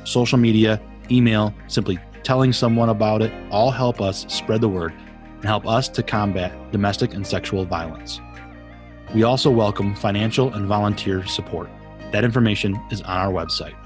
Social 0.02 0.38
media, 0.38 0.80
email, 1.08 1.54
simply 1.68 2.00
telling 2.24 2.52
someone 2.52 2.88
about 2.88 3.22
it 3.22 3.32
all 3.52 3.70
help 3.70 4.00
us 4.00 4.26
spread 4.28 4.60
the 4.60 4.68
word 4.68 4.92
and 5.36 5.44
help 5.44 5.68
us 5.68 5.88
to 5.90 6.02
combat 6.02 6.52
domestic 6.72 7.14
and 7.14 7.24
sexual 7.24 7.64
violence. 7.64 8.20
We 9.14 9.22
also 9.22 9.52
welcome 9.52 9.94
financial 9.94 10.52
and 10.52 10.66
volunteer 10.66 11.24
support. 11.26 11.70
That 12.10 12.24
information 12.24 12.76
is 12.90 13.02
on 13.02 13.18
our 13.18 13.32
website. 13.32 13.76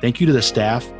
Thank 0.00 0.20
you 0.20 0.28
to 0.28 0.32
the 0.32 0.42
staff 0.42 0.88